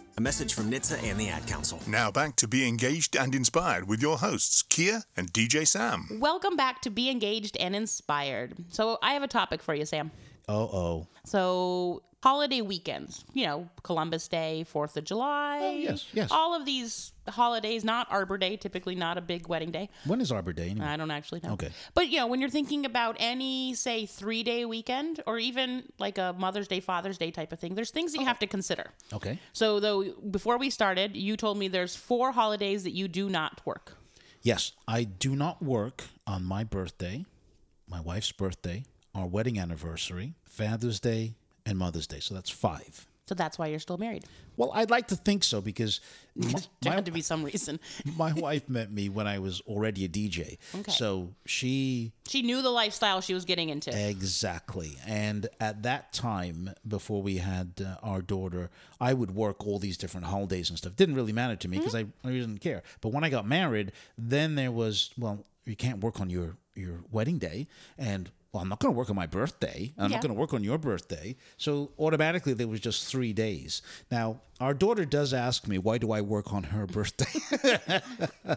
A 0.17 0.21
message 0.21 0.53
from 0.53 0.69
NHTSA 0.69 1.09
and 1.09 1.17
the 1.17 1.29
Ad 1.29 1.47
Council. 1.47 1.79
Now 1.87 2.11
back 2.11 2.35
to 2.37 2.47
Be 2.47 2.67
Engaged 2.67 3.15
and 3.15 3.33
Inspired 3.33 3.87
with 3.87 4.01
your 4.01 4.17
hosts, 4.17 4.61
Kia 4.61 5.03
and 5.15 5.31
DJ 5.31 5.65
Sam. 5.65 6.07
Welcome 6.19 6.57
back 6.57 6.81
to 6.81 6.89
Be 6.89 7.09
Engaged 7.09 7.55
and 7.57 7.73
Inspired. 7.73 8.53
So, 8.69 8.97
I 9.01 9.13
have 9.13 9.23
a 9.23 9.27
topic 9.27 9.63
for 9.63 9.73
you, 9.73 9.85
Sam. 9.85 10.11
Oh, 10.49 10.63
oh. 10.63 11.07
So, 11.25 12.03
holiday 12.21 12.61
weekends, 12.61 13.25
you 13.33 13.45
know, 13.45 13.67
Columbus 13.83 14.27
Day, 14.27 14.65
4th 14.71 14.95
of 14.95 15.03
July. 15.03 15.59
Oh, 15.61 15.71
yes, 15.71 16.05
yes. 16.13 16.29
All 16.31 16.55
of 16.55 16.65
these 16.65 17.13
holidays, 17.27 17.83
not 17.83 18.07
Arbor 18.11 18.37
Day, 18.37 18.57
typically 18.57 18.93
not 18.93 19.17
a 19.17 19.21
big 19.21 19.47
wedding 19.47 19.71
day. 19.71 19.89
When 20.05 20.21
is 20.21 20.31
Arbor 20.31 20.53
Day? 20.53 20.69
Anyway? 20.69 20.85
I 20.85 20.97
don't 20.97 21.09
actually 21.09 21.41
know. 21.43 21.53
Okay. 21.53 21.71
But, 21.95 22.09
you 22.09 22.17
know, 22.17 22.27
when 22.27 22.39
you're 22.39 22.49
thinking 22.49 22.85
about 22.85 23.17
any, 23.19 23.73
say, 23.73 24.05
three 24.05 24.43
day 24.43 24.65
weekend 24.65 25.21
or 25.25 25.39
even 25.39 25.83
like 25.97 26.17
a 26.17 26.35
Mother's 26.37 26.67
Day, 26.67 26.79
Father's 26.79 27.17
Day 27.17 27.31
type 27.31 27.51
of 27.51 27.59
thing, 27.59 27.73
there's 27.73 27.91
things 27.91 28.11
that 28.11 28.19
you 28.19 28.25
oh. 28.25 28.27
have 28.27 28.39
to 28.39 28.47
consider. 28.47 28.91
Okay. 29.11 29.39
So, 29.53 29.79
though, 29.79 30.03
before 30.29 30.57
we 30.57 30.69
started, 30.69 31.15
you 31.15 31.35
told 31.35 31.57
me 31.57 31.67
there's 31.67 31.95
four 31.95 32.31
holidays 32.31 32.83
that 32.83 32.91
you 32.91 33.07
do 33.07 33.29
not 33.29 33.65
work. 33.65 33.97
Yes, 34.43 34.71
I 34.87 35.03
do 35.03 35.35
not 35.35 35.61
work 35.61 36.03
on 36.25 36.43
my 36.43 36.63
birthday, 36.63 37.25
my 37.87 37.99
wife's 37.99 38.31
birthday, 38.31 38.83
our 39.13 39.27
wedding 39.27 39.59
anniversary, 39.59 40.33
Father's 40.45 40.99
Day, 40.99 41.35
and 41.65 41.77
Mother's 41.77 42.07
Day. 42.07 42.19
So 42.19 42.33
that's 42.33 42.49
five. 42.49 43.07
So 43.31 43.35
that's 43.35 43.57
why 43.57 43.67
you're 43.67 43.79
still 43.79 43.97
married. 43.97 44.25
Well, 44.57 44.71
I'd 44.73 44.89
like 44.89 45.07
to 45.07 45.15
think 45.15 45.45
so 45.45 45.61
because 45.61 46.01
my, 46.35 46.53
There 46.81 46.91
had 46.91 47.05
to 47.05 47.11
be 47.11 47.21
some 47.21 47.43
reason. 47.45 47.79
my 48.17 48.33
wife 48.33 48.67
met 48.67 48.91
me 48.91 49.07
when 49.07 49.25
I 49.25 49.39
was 49.39 49.61
already 49.61 50.03
a 50.03 50.09
DJ. 50.09 50.57
Okay. 50.75 50.91
So 50.91 51.29
she 51.45 52.11
She 52.27 52.41
knew 52.41 52.61
the 52.61 52.69
lifestyle 52.69 53.21
she 53.21 53.33
was 53.33 53.45
getting 53.45 53.69
into. 53.69 53.89
Exactly. 54.09 54.97
And 55.07 55.47
at 55.61 55.83
that 55.83 56.11
time, 56.11 56.71
before 56.85 57.21
we 57.21 57.37
had 57.37 57.81
uh, 57.81 57.95
our 58.03 58.21
daughter, 58.21 58.69
I 58.99 59.13
would 59.13 59.33
work 59.33 59.65
all 59.65 59.79
these 59.79 59.95
different 59.97 60.25
holidays 60.25 60.69
and 60.69 60.77
stuff. 60.77 60.97
Didn't 60.97 61.15
really 61.15 61.31
matter 61.31 61.55
to 61.55 61.67
me 61.69 61.77
because 61.77 61.95
I, 61.95 62.07
I 62.25 62.31
didn't 62.31 62.57
care. 62.57 62.83
But 62.99 63.13
when 63.13 63.23
I 63.23 63.29
got 63.29 63.47
married, 63.47 63.93
then 64.17 64.55
there 64.55 64.73
was, 64.73 65.11
well, 65.17 65.45
you 65.63 65.77
can't 65.77 66.03
work 66.03 66.19
on 66.19 66.29
your, 66.29 66.57
your 66.75 66.99
wedding 67.11 67.37
day. 67.37 67.67
And 67.97 68.29
well, 68.53 68.61
I'm 68.61 68.69
not 68.69 68.79
going 68.79 68.93
to 68.93 68.97
work 68.97 69.09
on 69.09 69.15
my 69.15 69.27
birthday. 69.27 69.93
I'm 69.97 70.09
Yeah. 70.11 70.17
not 70.17 70.23
going 70.23 70.33
to 70.35 70.39
work 70.39 70.53
on 70.53 70.63
your 70.63 70.77
birthday. 70.77 71.35
So 71.57 71.91
automatically, 71.97 72.53
there 72.53 72.67
was 72.67 72.79
just 72.81 73.05
three 73.05 73.31
days. 73.33 73.81
Now, 74.11 74.41
our 74.61 74.73
daughter 74.75 75.05
does 75.05 75.33
ask 75.33 75.67
me, 75.67 75.77
why 75.79 75.97
do 75.97 76.11
I 76.11 76.21
work 76.21 76.53
on 76.53 76.63
her 76.63 76.85
birthday? 76.85 77.99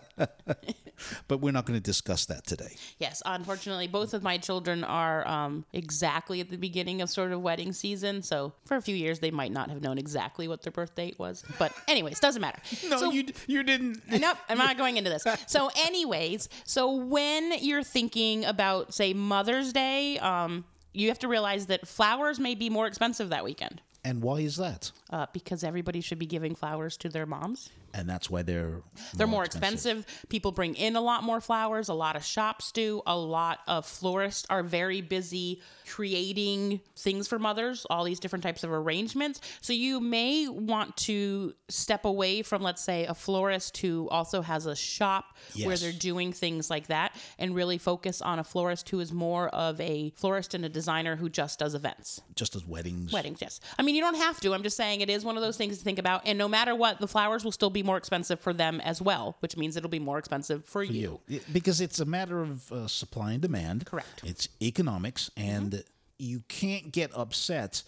but 1.28 1.40
we're 1.40 1.50
not 1.50 1.64
going 1.64 1.78
to 1.78 1.82
discuss 1.82 2.26
that 2.26 2.46
today. 2.46 2.76
Yes, 2.98 3.22
unfortunately, 3.24 3.88
both 3.88 4.12
of 4.12 4.22
my 4.22 4.36
children 4.36 4.84
are 4.84 5.26
um, 5.26 5.64
exactly 5.72 6.40
at 6.40 6.50
the 6.50 6.58
beginning 6.58 7.00
of 7.00 7.08
sort 7.08 7.32
of 7.32 7.40
wedding 7.40 7.72
season. 7.72 8.22
So 8.22 8.52
for 8.66 8.76
a 8.76 8.82
few 8.82 8.94
years, 8.94 9.18
they 9.20 9.30
might 9.30 9.50
not 9.50 9.70
have 9.70 9.80
known 9.80 9.96
exactly 9.96 10.46
what 10.46 10.62
their 10.62 10.72
birth 10.72 10.94
date 10.94 11.18
was. 11.18 11.42
But 11.58 11.72
anyways, 11.88 12.20
doesn't 12.20 12.42
matter. 12.42 12.60
No, 12.88 12.98
So- 12.98 13.10
you 13.12 13.24
you 13.46 13.62
didn't. 13.62 14.02
Nope, 14.10 14.36
I'm 14.48 14.58
not 14.58 14.76
going 14.76 14.98
into 14.98 15.08
this. 15.08 15.24
So, 15.46 15.70
anyways, 15.76 16.50
so 16.64 16.92
when 16.92 17.52
you're 17.60 17.82
thinking 17.82 18.44
about, 18.44 18.92
say, 18.92 19.14
Mother's 19.14 19.72
Day, 19.72 20.18
um, 20.18 20.64
you 20.92 21.08
have 21.08 21.18
to 21.20 21.28
realize 21.28 21.66
that 21.66 21.88
flowers 21.88 22.38
may 22.38 22.54
be 22.54 22.68
more 22.68 22.86
expensive 22.86 23.30
that 23.30 23.42
weekend 23.42 23.80
And 24.04 24.22
why 24.22 24.40
is 24.40 24.56
that? 24.56 24.92
uh, 25.10 25.26
because 25.32 25.64
everybody 25.64 26.00
should 26.00 26.18
be 26.18 26.26
giving 26.26 26.54
flowers 26.54 26.96
to 26.98 27.08
their 27.08 27.26
moms. 27.26 27.70
And 27.96 28.10
that's 28.10 28.28
why 28.28 28.42
they're 28.42 28.82
They're 29.14 29.28
more 29.28 29.44
expensive. 29.44 30.04
People 30.28 30.50
bring 30.50 30.74
in 30.74 30.96
a 30.96 31.00
lot 31.00 31.22
more 31.22 31.40
flowers. 31.40 31.88
A 31.88 31.94
lot 31.94 32.16
of 32.16 32.24
shops 32.24 32.72
do. 32.72 33.02
A 33.06 33.16
lot 33.16 33.60
of 33.68 33.86
florists 33.86 34.44
are 34.50 34.64
very 34.64 35.00
busy 35.00 35.62
creating 35.88 36.80
things 36.96 37.28
for 37.28 37.38
mothers, 37.38 37.86
all 37.88 38.02
these 38.02 38.18
different 38.18 38.42
types 38.42 38.64
of 38.64 38.72
arrangements. 38.72 39.40
So 39.60 39.72
you 39.72 40.00
may 40.00 40.48
want 40.48 40.96
to 40.98 41.54
step 41.68 42.04
away 42.04 42.42
from, 42.42 42.62
let's 42.62 42.82
say, 42.82 43.06
a 43.06 43.14
florist 43.14 43.76
who 43.78 44.08
also 44.08 44.42
has 44.42 44.66
a 44.66 44.74
shop 44.74 45.36
where 45.62 45.76
they're 45.76 45.92
doing 45.92 46.32
things 46.32 46.70
like 46.70 46.88
that 46.88 47.14
and 47.38 47.54
really 47.54 47.78
focus 47.78 48.20
on 48.20 48.40
a 48.40 48.44
florist 48.44 48.88
who 48.88 48.98
is 48.98 49.12
more 49.12 49.48
of 49.50 49.80
a 49.80 50.12
florist 50.16 50.54
and 50.54 50.64
a 50.64 50.68
designer 50.68 51.14
who 51.16 51.28
just 51.28 51.60
does 51.60 51.74
events. 51.76 52.22
just 52.34 52.56
as 52.56 52.66
weddings. 52.66 53.12
Weddings, 53.12 53.38
yes. 53.40 53.60
I 53.78 53.82
mean, 53.82 53.94
you 53.94 54.00
don't 54.00 54.16
have 54.16 54.40
to. 54.40 54.52
I'm 54.52 54.64
just 54.64 54.76
saying 54.76 55.00
it 55.00 55.10
is 55.10 55.24
one 55.24 55.36
of 55.36 55.42
those 55.42 55.56
things 55.56 55.78
to 55.78 55.84
think 55.84 56.00
about. 56.00 56.22
And 56.26 56.36
no 56.36 56.48
matter 56.48 56.74
what, 56.74 56.98
the 56.98 57.06
flowers 57.06 57.44
will 57.44 57.52
still 57.52 57.70
be 57.70 57.83
more 57.84 57.96
expensive 57.96 58.40
for 58.40 58.52
them 58.52 58.80
as 58.80 59.00
well, 59.02 59.36
which 59.40 59.56
means 59.56 59.76
it'll 59.76 59.90
be 59.90 59.98
more 59.98 60.18
expensive 60.18 60.64
for, 60.64 60.82
you. 60.82 61.20
Yeah, 61.28 61.40
Because 61.52 61.80
it's 61.80 62.00
a 62.00 62.04
matter 62.04 62.40
of 62.42 62.72
uh, 62.72 62.88
supply 62.88 63.32
and 63.32 63.42
demand. 63.42 63.86
Correct. 63.86 64.22
It's 64.24 64.48
economics, 64.60 65.30
and 65.36 65.84
you 66.18 66.40
can't 66.48 66.90
get 66.90 67.10
upset 67.14 67.82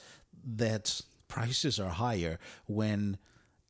that 0.56 1.00
prices 1.28 1.80
are 1.80 1.90
higher 1.90 2.38
when 2.66 3.18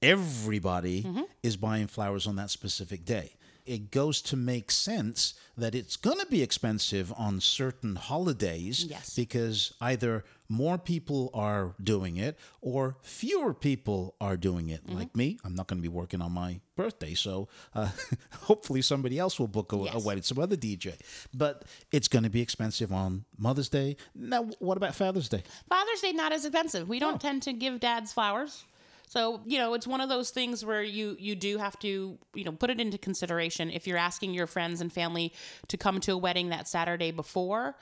everybody 0.03 1.07
is 1.43 1.57
buying 1.57 1.87
flowers 1.87 2.27
on 2.27 2.37
that 2.37 2.51
specific 2.51 3.05
day. 3.05 3.33
It 3.67 3.91
goes 3.91 4.23
to 4.23 4.37
make 4.37 4.71
sense 4.71 5.35
that 5.59 5.75
it's 5.75 5.97
going 5.97 6.19
to 6.21 6.27
be 6.27 6.43
expensive 6.43 7.13
on 7.17 7.41
certain 7.41 7.97
holidays 7.97 8.85
Yes. 8.89 9.15
because 9.17 9.73
either 9.81 10.25
more 10.49 10.79
people 10.79 11.31
are 11.35 11.75
doing 11.83 12.17
it 12.17 12.39
or 12.61 12.97
fewer 13.03 13.53
people 13.55 14.15
are 14.21 14.37
doing 14.37 14.69
it. 14.69 14.87
Mm-hmm. 14.87 14.99
Like 14.99 15.17
me, 15.17 15.39
I'm 15.45 15.55
not 15.55 15.67
going 15.67 15.79
to 15.79 15.83
be 15.83 15.89
working 15.89 16.21
on 16.23 16.31
my 16.33 16.61
birthday, 16.77 17.15
so 17.15 17.49
uh, 17.75 17.89
hopefully 18.43 18.83
somebody 18.83 19.19
else 19.19 19.41
will 19.41 19.49
book 19.49 19.73
a, 19.73 19.77
a 19.77 19.99
wedding, 19.99 20.23
some 20.23 20.39
other 20.39 20.57
DJ. 20.57 20.95
But 21.35 21.65
it's 21.91 22.07
going 22.09 22.23
to 22.25 22.31
be 22.31 22.41
expensive 22.43 22.93
on 22.93 23.25
Mother's 23.37 23.69
Day. 23.69 23.97
Now, 24.15 24.45
what 24.61 24.77
about 24.77 24.95
Father's 24.95 25.29
Day? 25.29 25.43
Father's 25.69 26.01
Day 26.01 26.13
not 26.13 26.33
as 26.33 26.45
expensive. 26.45 26.89
We 26.89 26.99
don't 27.01 27.15
Oh. 27.15 27.19
tend 27.19 27.43
to 27.45 27.53
give 27.53 27.81
dads 27.81 28.13
flowers. 28.13 28.65
So, 29.07 29.41
you 29.47 29.59
know, 29.59 29.75
it's 29.75 29.87
one 29.87 30.01
of 30.01 30.09
those 30.09 30.31
things 30.31 30.65
where 30.65 30.83
you 30.83 31.17
you 31.19 31.37
do 31.37 31.59
have 31.59 31.79
to, 31.81 32.19
you 32.35 32.45
know, 32.45 32.53
put 32.53 32.71
it 32.71 32.81
into 32.81 32.99
consideration. 32.99 33.71
If 33.71 33.87
you're 33.87 33.99
asking 33.99 34.35
your 34.35 34.47
friends 34.47 34.81
and 34.81 34.93
family 34.93 35.33
to 35.69 35.77
come 35.77 36.01
to 36.01 36.13
a 36.13 36.19
wedding 36.19 36.49
that 36.51 36.69
Saturday 36.69 37.13
before, 37.13 37.77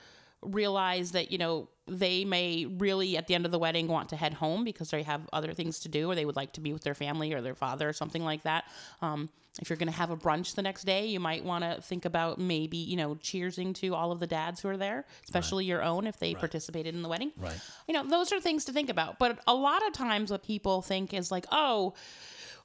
realize 0.45 1.11
that, 1.11 1.31
you 1.31 1.37
know, 1.37 1.69
they 1.87 2.25
may 2.25 2.65
really 2.65 3.15
at 3.15 3.27
the 3.27 3.35
end 3.35 3.45
of 3.45 3.51
the 3.51 3.59
wedding 3.59 3.87
want 3.87 4.09
to 4.09 4.15
head 4.15 4.33
home 4.33 4.63
because 4.63 4.89
they 4.89 5.03
have 5.03 5.21
other 5.31 5.53
things 5.53 5.79
to 5.81 5.89
do 5.89 6.09
or 6.09 6.15
they 6.15 6.25
would 6.25 6.35
like 6.35 6.53
to 6.53 6.61
be 6.61 6.73
with 6.73 6.83
their 6.83 6.95
family 6.95 7.33
or 7.33 7.41
their 7.41 7.53
father 7.55 7.87
or 7.87 7.93
something 7.93 8.23
like 8.23 8.43
that. 8.43 8.65
Um, 9.01 9.29
if 9.61 9.69
you're 9.69 9.77
going 9.77 9.91
to 9.91 9.97
have 9.97 10.09
a 10.09 10.17
brunch 10.17 10.55
the 10.55 10.61
next 10.61 10.83
day, 10.83 11.05
you 11.05 11.19
might 11.19 11.45
want 11.45 11.63
to 11.63 11.81
think 11.81 12.05
about 12.05 12.39
maybe, 12.39 12.77
you 12.77 12.97
know, 12.97 13.15
cheersing 13.15 13.73
to 13.75 13.95
all 13.95 14.11
of 14.11 14.19
the 14.19 14.27
dads 14.27 14.61
who 14.61 14.67
are 14.67 14.77
there, 14.77 15.05
especially 15.23 15.65
your 15.65 15.81
own 15.81 16.07
if 16.07 16.19
they 16.19 16.33
participated 16.33 16.93
in 16.93 17.01
the 17.01 17.07
wedding. 17.07 17.31
Right. 17.37 17.57
You 17.87 17.93
know, 17.93 18.05
those 18.05 18.33
are 18.33 18.41
things 18.41 18.65
to 18.65 18.73
think 18.73 18.89
about. 18.89 19.17
But 19.17 19.39
a 19.47 19.55
lot 19.55 19.85
of 19.87 19.93
times 19.93 20.31
what 20.31 20.43
people 20.43 20.81
think 20.81 21.13
is 21.13 21.31
like, 21.31 21.45
oh, 21.51 21.93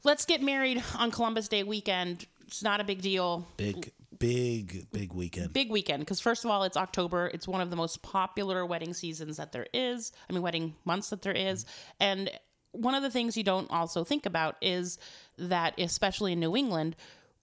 let's 0.03 0.25
get 0.25 0.43
married 0.43 0.83
on 0.97 1.13
Columbus 1.13 1.47
Day 1.47 1.63
weekend. 1.63 2.27
It's 2.47 2.63
not 2.63 2.81
a 2.81 2.85
big 2.85 3.03
deal. 3.03 3.47
Big, 3.57 3.93
big, 4.21 4.87
big 4.93 5.13
weekend. 5.13 5.53
Big 5.53 5.71
weekend 5.71 6.01
because 6.01 6.21
first 6.21 6.45
of 6.45 6.51
all, 6.51 6.63
it's 6.63 6.77
October. 6.77 7.29
It's 7.35 7.49
one 7.49 7.61
of 7.61 7.71
the 7.71 7.77
most 7.77 8.03
popular 8.03 8.65
wedding 8.65 8.95
seasons 8.95 9.39
that 9.39 9.51
there 9.51 9.67
is. 9.75 10.13
I 10.29 10.33
mean, 10.33 10.43
wedding 10.43 10.77
months 10.85 11.11
that 11.11 11.23
there 11.23 11.33
is, 11.33 11.67
and 11.99 12.31
one 12.71 12.95
of 12.95 13.03
the 13.03 13.11
things 13.11 13.37
you 13.37 13.43
don't 13.43 13.69
also 13.71 14.05
think 14.05 14.27
about 14.27 14.55
is 14.63 14.99
that, 15.39 15.75
especially 15.81 16.33
in 16.35 16.41
New 16.41 16.57
England. 16.57 16.95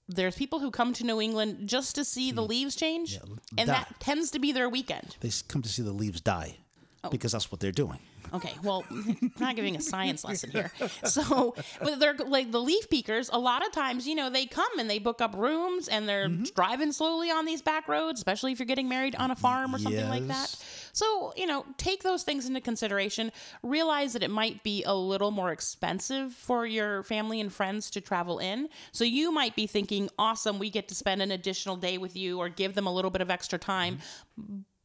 There's 0.09 0.37
people 0.37 0.59
who 0.59 0.71
come 0.71 0.93
to 0.93 1.03
New 1.03 1.19
England 1.19 1.67
just 1.67 1.95
to 1.95 2.05
see 2.05 2.31
the 2.31 2.41
hmm. 2.41 2.47
leaves 2.47 2.77
change, 2.77 3.19
and 3.57 3.67
die. 3.67 3.73
that 3.73 3.99
tends 3.99 4.31
to 4.31 4.39
be 4.39 4.53
their 4.53 4.69
weekend. 4.69 5.17
They 5.19 5.29
come 5.49 5.61
to 5.61 5.67
see 5.67 5.81
the 5.81 5.91
leaves 5.91 6.21
die 6.21 6.59
Oh. 7.03 7.09
because 7.09 7.31
that's 7.31 7.51
what 7.51 7.59
they're 7.59 7.71
doing. 7.71 7.99
Okay, 8.33 8.53
well, 8.63 8.85
I'm 8.89 9.31
not 9.39 9.55
giving 9.55 9.75
a 9.75 9.81
science 9.81 10.23
lesson 10.23 10.51
here. 10.51 10.71
So, 11.03 11.55
but 11.81 11.99
they're 11.99 12.15
like 12.15 12.51
the 12.51 12.59
leaf 12.61 12.89
peekers. 12.89 13.29
A 13.31 13.39
lot 13.39 13.65
of 13.65 13.71
times, 13.71 14.07
you 14.07 14.15
know, 14.15 14.29
they 14.29 14.45
come 14.45 14.79
and 14.79 14.89
they 14.89 14.99
book 14.99 15.21
up 15.21 15.35
rooms 15.35 15.87
and 15.87 16.07
they're 16.07 16.27
Mm-hmm. 16.27 16.43
driving 16.55 16.91
slowly 16.91 17.29
on 17.31 17.45
these 17.45 17.61
back 17.61 17.87
roads, 17.87 18.19
especially 18.19 18.51
if 18.51 18.59
you're 18.59 18.65
getting 18.65 18.89
married 18.89 19.15
on 19.15 19.31
a 19.31 19.35
farm 19.35 19.73
or 19.73 19.77
something 19.79 20.09
like 20.09 20.27
that. 20.27 20.55
So, 20.93 21.31
you 21.37 21.45
know, 21.45 21.65
take 21.77 22.03
those 22.03 22.23
things 22.23 22.47
into 22.47 22.59
consideration. 22.59 23.31
Realize 23.63 24.13
that 24.13 24.23
it 24.23 24.31
might 24.31 24.63
be 24.63 24.83
a 24.83 24.93
little 24.95 25.31
more 25.31 25.51
expensive 25.51 26.33
for 26.33 26.65
your 26.65 27.03
family 27.03 27.39
and 27.39 27.53
friends 27.53 27.89
to 27.91 28.01
travel 28.01 28.39
in. 28.39 28.67
So, 28.91 29.03
you 29.03 29.31
might 29.31 29.55
be 29.55 29.67
thinking, 29.67 30.09
awesome, 30.19 30.59
we 30.59 30.69
get 30.69 30.87
to 30.89 30.95
spend 30.95 31.21
an 31.21 31.31
additional 31.31 31.75
day 31.77 31.97
with 31.97 32.15
you 32.15 32.39
or 32.39 32.49
give 32.49 32.73
them 32.75 32.87
a 32.87 32.93
little 32.93 33.11
bit 33.11 33.21
of 33.21 33.29
extra 33.29 33.59
time 33.59 33.99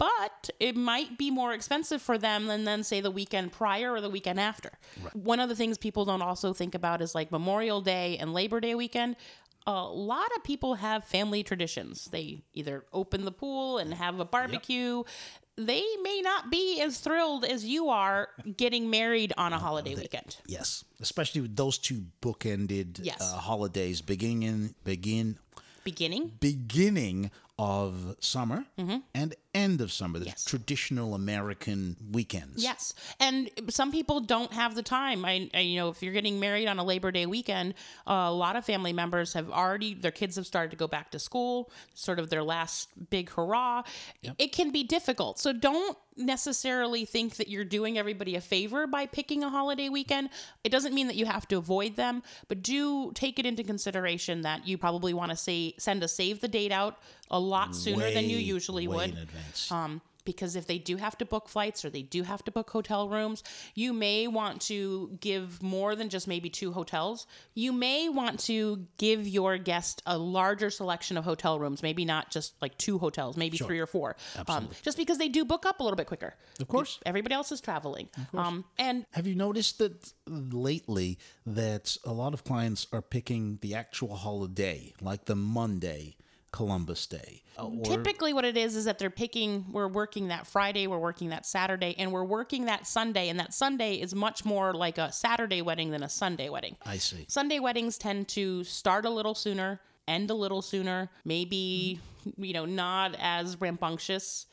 but 0.03 0.51
it 0.59 0.75
might 0.75 1.17
be 1.17 1.31
more 1.31 1.53
expensive 1.53 2.03
for 2.03 2.19
them 2.19 2.49
than 2.49 2.65
then 2.65 2.83
say 2.83 3.01
the 3.01 3.11
weekend 3.11 3.53
prior 3.53 3.93
or 3.93 4.01
the 4.01 4.11
weekend 4.11 4.41
after. 4.41 4.73
One 5.12 5.38
of 5.38 5.49
the 5.49 5.55
things 5.55 5.79
people 5.79 6.05
don't 6.05 6.23
also 6.23 6.53
think 6.53 6.75
about 6.75 7.01
is 7.01 7.15
like 7.15 7.31
Memorial 7.31 7.81
Day 7.81 8.17
and 8.19 8.35
Labor 8.35 8.59
Day 8.59 8.75
weekend. 8.75 9.15
A 9.65 9.85
lot 9.85 10.29
of 10.37 10.43
people 10.43 10.75
have 10.75 11.05
family 11.05 11.45
traditions. 11.45 12.07
They 12.07 12.43
either 12.53 12.85
open 12.93 13.25
the 13.25 13.31
pool 13.31 13.79
and 13.79 13.95
have 13.95 14.19
a 14.19 14.25
barbecue. 14.25 15.05
They 15.55 15.85
may 16.03 16.21
not 16.21 16.51
be 16.51 16.81
as 16.81 16.99
thrilled 16.99 17.45
as 17.45 17.65
you 17.65 17.91
are 17.91 18.29
getting 18.57 18.91
married 18.91 19.33
on 19.38 19.53
a 19.53 19.59
holiday 19.61 19.95
weekend. 19.95 20.38
Yes, 20.47 20.83
especially 21.01 21.43
with 21.43 21.55
those 21.55 21.79
two 21.79 22.07
bookended 22.21 22.99
Yes. 23.01 23.21
uh, 23.21 23.37
holidays, 23.37 24.01
beginning 24.01 24.75
begin 24.83 25.38
Beginning 25.85 26.31
beginning 26.38 27.31
of 27.59 28.17
summer 28.21 28.65
Mm-hmm. 28.79 28.99
and 29.15 29.35
end 29.55 29.81
of 29.83 29.93
summer. 29.93 30.19
The 30.19 30.35
traditional 30.47 31.15
American 31.15 31.97
weekends. 32.11 32.62
Yes, 32.62 32.95
and 33.21 33.51
some 33.69 33.93
people 33.93 34.21
don't 34.21 34.53
have 34.55 34.75
the 34.75 34.83
time. 34.83 35.25
I, 35.27 35.51
I 35.53 35.61
you 35.61 35.77
know, 35.77 35.91
if 35.91 36.03
you're 36.03 36.15
getting 36.15 36.41
married 36.41 36.67
on 36.69 36.79
a 36.79 36.85
Labor 36.85 37.12
Day 37.12 37.27
weekend, 37.27 37.75
uh, 38.07 38.12
a 38.29 38.33
lot 38.33 38.57
of 38.57 38.65
family 38.65 38.95
members 38.95 39.35
have 39.35 39.51
already 39.51 39.93
their 39.93 40.11
kids 40.11 40.37
have 40.37 40.47
started 40.47 40.71
to 40.71 40.77
go 40.77 40.88
back 40.88 41.11
to 41.11 41.19
school, 41.19 41.71
sort 41.95 42.19
of 42.19 42.31
their 42.31 42.43
last 42.43 42.88
big 43.11 43.29
hurrah. 43.31 43.83
It 44.38 44.53
can 44.53 44.71
be 44.71 44.85
difficult, 44.85 45.38
so 45.38 45.53
don't 45.53 45.99
necessarily 46.17 47.05
think 47.05 47.37
that 47.37 47.49
you're 47.49 47.65
doing 47.65 47.99
everybody 47.99 48.37
a 48.37 48.41
favor 48.41 48.87
by 48.87 49.07
picking 49.07 49.43
a 49.45 49.49
holiday 49.51 49.88
weekend. 49.88 50.29
It 50.65 50.71
doesn't 50.71 50.95
mean 50.95 51.07
that 51.09 51.17
you 51.17 51.27
have 51.27 51.47
to 51.49 51.57
avoid 51.59 51.97
them, 51.97 52.23
but 52.49 52.62
do 52.62 53.12
take 53.15 53.38
it 53.38 53.47
into 53.47 53.62
consideration 53.62 54.43
that 54.43 54.67
you 54.67 54.77
probably 54.79 55.15
want 55.15 55.31
to 55.31 55.37
say 55.37 55.75
send 55.79 56.03
a 56.03 56.09
save 56.09 56.41
the 56.41 56.49
date 56.49 56.73
out 56.73 56.99
a 57.33 57.40
lot 57.40 57.75
sooner 57.75 58.11
than 58.12 58.25
you 58.29 58.37
usually 58.37 58.87
way 58.87 58.97
would. 58.97 59.11
in 59.11 59.16
advance. 59.18 59.71
Um, 59.73 60.01
because 60.25 60.55
if 60.55 60.68
they 60.68 60.79
do 60.79 60.99
have 60.99 61.18
to 61.18 61.25
book 61.25 61.49
flights 61.49 61.85
or 61.85 61.90
they 61.90 62.03
do 62.03 62.23
have 62.23 62.45
to 62.45 62.53
book 62.53 62.71
hotel 62.71 63.09
rooms, 63.09 63.42
you 63.75 63.92
may 63.92 64.29
want 64.29 64.61
to 64.61 65.18
give 65.21 65.61
more 65.61 65.97
than 65.97 66.09
just 66.11 66.29
maybe 66.29 66.49
two 66.49 66.71
hotels. 66.73 67.27
You 67.55 67.73
may 67.73 68.09
want 68.09 68.38
to 68.47 68.87
give 68.99 69.27
your 69.27 69.59
guest 69.59 70.01
a 70.07 70.16
larger 70.16 70.71
selection 70.71 71.16
of 71.16 71.25
hotel 71.25 71.59
rooms, 71.59 71.83
maybe 71.83 72.05
not 72.05 72.31
just 72.31 72.55
like 72.62 72.79
two 72.79 72.99
hotels, 72.99 73.37
maybe 73.37 73.57
Sure. 73.57 73.66
three 73.66 73.81
or 73.81 73.87
four. 73.88 74.14
Um, 74.47 74.68
just 74.83 74.97
because 74.97 75.18
they 75.18 75.29
do 75.29 75.45
book 75.45 75.66
up 75.66 75.81
a 75.81 75.83
little 75.83 75.97
bit 75.97 76.07
quicker. 76.07 76.35
Of 76.61 76.68
course. 76.68 77.01
Everybody 77.05 77.35
else 77.35 77.51
is 77.51 77.61
traveling. 77.61 78.09
Um, 78.33 78.64
and 78.79 79.05
Have 79.14 79.27
you 79.27 79.35
noticed 79.35 79.79
that 79.79 80.12
lately 80.29 81.18
that 81.47 81.97
a 82.05 82.12
lot 82.12 82.33
of 82.33 82.45
clients 82.45 82.87
are 82.92 83.03
picking 83.03 83.59
the 83.61 83.75
actual 83.75 84.14
holiday, 84.14 84.92
like 85.01 85.25
the 85.25 85.35
Monday, 85.35 86.14
Columbus 86.53 87.07
Day, 87.07 87.43
uh, 87.59 87.67
or 87.67 87.85
Typically, 87.85 88.33
what 88.33 88.45
it 88.45 88.57
is 88.57 88.77
is 88.77 88.85
that 88.85 88.99
they're 88.99 89.11
picking, 89.11 89.65
we're 89.73 89.88
working 89.88 90.29
that 90.29 90.47
Friday, 90.47 90.87
we're 90.87 90.99
working 90.99 91.31
that 91.31 91.47
Saturday, 91.47 91.95
and 91.99 92.12
we're 92.12 92.25
working 92.25 92.67
that 92.67 92.87
Sunday. 92.87 93.29
And 93.29 93.41
that 93.41 93.53
Sunday 93.55 93.95
is 93.95 94.15
much 94.15 94.45
more 94.45 94.73
like 94.75 94.99
a 94.99 95.11
Saturday 95.11 95.62
wedding 95.62 95.91
than 95.91 96.03
a 96.03 96.09
Sunday 96.09 96.49
wedding. 96.51 96.77
I 96.85 96.99
see. 96.99 97.25
Sunday 97.29 97.59
weddings 97.59 97.99
tend 97.99 98.29
to 98.29 98.65
start 98.65 99.05
a 99.07 99.11
little 99.11 99.35
sooner, 99.35 99.81
end 100.07 100.31
a 100.31 100.35
little 100.35 100.62
sooner, 100.62 101.11
maybe, 101.25 101.99
you 102.37 102.53
know, 102.53 102.67
not 102.67 103.17
as 103.19 103.61
rambunctious. 103.61 104.47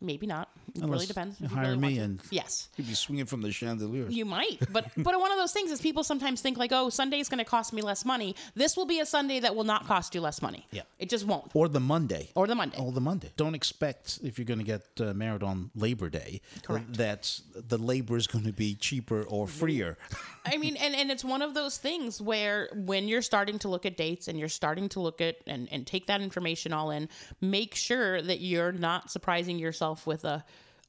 Maybe 0.00 0.26
not. 0.26 0.50
It 0.74 0.84
really 0.84 1.06
depends. 1.06 1.40
you 1.40 1.48
hire 1.48 1.70
really 1.70 1.78
me 1.78 1.98
and 1.98 2.20
yes. 2.30 2.68
you'd 2.76 2.86
be 2.86 2.94
swinging 2.94 3.26
from 3.26 3.42
the 3.42 3.52
chandelier. 3.52 4.06
You 4.08 4.24
might, 4.24 4.58
but 4.72 4.90
but 4.96 5.18
one 5.18 5.32
of 5.32 5.38
those 5.38 5.52
things 5.52 5.70
is 5.70 5.80
people 5.80 6.04
sometimes 6.04 6.40
think 6.42 6.58
like, 6.58 6.72
oh, 6.72 6.90
Sunday's 6.90 7.28
going 7.28 7.38
to 7.38 7.44
cost 7.44 7.72
me 7.72 7.80
less 7.80 8.04
money. 8.04 8.34
This 8.54 8.76
will 8.76 8.86
be 8.86 9.00
a 9.00 9.06
Sunday 9.06 9.40
that 9.40 9.54
will 9.56 9.64
not 9.64 9.86
cost 9.86 10.14
you 10.14 10.20
less 10.20 10.42
money. 10.42 10.66
Yeah. 10.70 10.82
it 10.98 11.08
just 11.08 11.26
won't. 11.26 11.50
or 11.54 11.68
the 11.68 11.80
Monday. 11.80 12.30
Or 12.34 12.46
the 12.46 12.54
Monday. 12.54 12.78
Or 12.78 12.92
the 12.92 13.00
Monday. 13.00 13.30
Don't 13.36 13.54
expect 13.54 14.18
if 14.22 14.38
you're 14.38 14.44
going 14.44 14.58
to 14.58 14.64
get 14.64 14.82
uh, 15.00 15.14
married 15.14 15.42
on 15.42 15.70
Labor 15.74 16.10
Day 16.10 16.40
Correct. 16.62 16.94
that 16.94 17.40
the 17.54 17.78
labor 17.78 18.16
is 18.16 18.26
going 18.26 18.44
to 18.44 18.52
be 18.52 18.74
cheaper 18.74 19.22
or 19.22 19.46
freer. 19.46 19.96
I 20.46 20.58
mean, 20.58 20.76
and, 20.76 20.94
and 20.94 21.10
it's 21.10 21.24
one 21.24 21.40
of 21.40 21.54
those 21.54 21.78
things 21.78 22.20
where 22.20 22.68
when 22.74 23.08
you're 23.08 23.22
starting 23.22 23.58
to 23.60 23.68
look 23.68 23.86
at 23.86 23.96
dates 23.96 24.28
and 24.28 24.38
you're 24.38 24.48
starting 24.48 24.88
to 24.90 25.00
look 25.00 25.20
at 25.20 25.36
and, 25.46 25.68
and 25.72 25.86
take 25.86 26.06
that 26.08 26.20
information 26.20 26.72
all 26.72 26.90
in, 26.90 27.08
make 27.40 27.74
sure 27.74 28.20
that 28.20 28.40
you're 28.40 28.72
not 28.72 29.10
surprising 29.10 29.53
yourself 29.58 30.06
with 30.06 30.24
a 30.24 30.44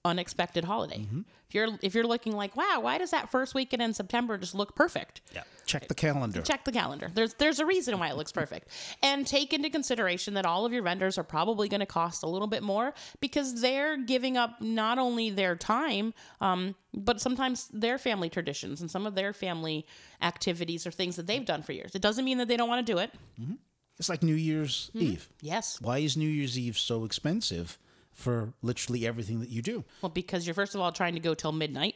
unexpected 0.05 0.63
holiday. 0.63 0.99
Mm-hmm. 0.99 1.21
If 1.47 1.55
you're 1.55 1.67
if 1.81 1.95
you're 1.95 2.07
looking 2.07 2.33
like, 2.33 2.55
wow, 2.55 2.79
why 2.81 2.97
does 2.97 3.11
that 3.11 3.31
first 3.31 3.53
weekend 3.53 3.81
in 3.81 3.93
September 3.93 4.37
just 4.37 4.55
look 4.55 4.75
perfect? 4.75 5.21
Yeah. 5.33 5.43
Check 5.65 5.87
the 5.87 5.95
calendar. 5.95 6.41
Check 6.41 6.63
the 6.63 6.71
calendar. 6.71 7.09
There's 7.13 7.33
there's 7.35 7.59
a 7.59 7.65
reason 7.65 7.97
why 7.99 8.09
it 8.09 8.15
looks 8.15 8.31
perfect. 8.31 8.69
And 9.03 9.25
take 9.27 9.53
into 9.53 9.69
consideration 9.69 10.35
that 10.35 10.45
all 10.45 10.65
of 10.65 10.73
your 10.73 10.83
vendors 10.83 11.17
are 11.17 11.23
probably 11.23 11.67
going 11.67 11.79
to 11.79 11.85
cost 11.85 12.23
a 12.23 12.27
little 12.27 12.47
bit 12.47 12.63
more 12.63 12.93
because 13.19 13.61
they're 13.61 13.97
giving 13.97 14.37
up 14.37 14.61
not 14.61 14.99
only 14.99 15.29
their 15.29 15.55
time, 15.55 16.13
um, 16.41 16.75
but 16.93 17.21
sometimes 17.21 17.67
their 17.73 17.97
family 17.97 18.29
traditions 18.29 18.81
and 18.81 18.89
some 18.89 19.05
of 19.05 19.15
their 19.15 19.33
family 19.33 19.85
activities 20.21 20.85
or 20.85 20.91
things 20.91 21.15
that 21.15 21.27
they've 21.27 21.45
done 21.45 21.61
for 21.61 21.71
years. 21.71 21.93
It 21.95 22.01
doesn't 22.01 22.25
mean 22.25 22.37
that 22.39 22.47
they 22.47 22.57
don't 22.57 22.69
want 22.69 22.85
to 22.85 22.91
do 22.91 22.99
it. 22.99 23.11
It's 23.99 24.09
like 24.09 24.23
New 24.23 24.35
Year's 24.35 24.91
Eve. 24.93 25.29
Yes. 25.41 25.79
Why 25.81 25.99
is 25.99 26.17
New 26.17 26.27
Year's 26.27 26.59
Eve 26.59 26.77
so 26.77 27.05
expensive 27.05 27.77
for 28.15 28.53
literally 28.63 29.05
everything 29.05 29.39
that 29.41 29.49
you 29.49 29.61
do? 29.61 29.83
Well, 30.01 30.09
because 30.09 30.47
you're 30.47 30.55
first 30.55 30.73
of 30.73 30.81
all 30.81 30.91
trying 30.91 31.13
to 31.13 31.19
go 31.19 31.35
till 31.35 31.51
midnight, 31.51 31.95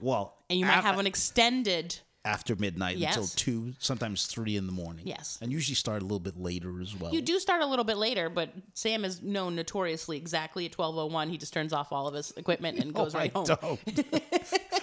Well, 0.00 0.34
and 0.48 0.58
you 0.58 0.64
might 0.64 0.78
af- 0.78 0.84
have 0.84 0.98
an 0.98 1.06
extended. 1.06 1.98
after 2.26 2.56
midnight 2.56 2.96
Yes. 2.96 3.16
until 3.16 3.28
two, 3.36 3.74
sometimes 3.78 4.24
three 4.26 4.56
in 4.56 4.64
the 4.66 4.72
morning. 4.72 5.06
Yes. 5.06 5.38
and 5.42 5.52
usually 5.52 5.74
start 5.74 6.00
a 6.00 6.04
little 6.06 6.18
bit 6.20 6.38
later 6.38 6.80
as 6.80 6.98
well. 6.98 7.12
You 7.12 7.20
do 7.20 7.38
start 7.38 7.60
a 7.60 7.66
little 7.66 7.84
bit 7.84 7.98
later, 7.98 8.30
but 8.30 8.50
Sam 8.72 9.04
is 9.04 9.20
known 9.20 9.54
notoriously 9.54 10.16
exactly 10.16 10.64
at 10.64 10.72
12:01. 10.72 11.28
He 11.28 11.36
just 11.36 11.52
turns 11.52 11.74
off 11.74 11.92
all 11.92 12.06
of 12.08 12.14
his 12.14 12.30
equipment 12.38 12.78
and 12.78 12.94
goes 13.00 13.14
Oh, 13.14 13.18
right 13.18 13.30
I 13.34 13.38
home. 13.38 13.46
don't. 13.46 14.06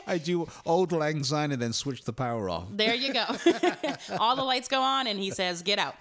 I 0.07 0.17
do 0.19 0.47
auld 0.67 0.91
lang 0.91 1.23
syne 1.23 1.51
and 1.51 1.61
then 1.61 1.73
switch 1.73 2.03
the 2.03 2.13
power 2.13 2.49
off. 2.49 2.65
There 2.71 2.93
you 2.93 3.13
go. 3.13 3.25
All 4.19 4.35
the 4.35 4.43
lights 4.43 4.67
go 4.67 4.81
on, 4.81 5.07
and 5.07 5.17
he 5.19 5.31
says, 5.31 5.61
"Get 5.61 5.79
out." 5.79 5.95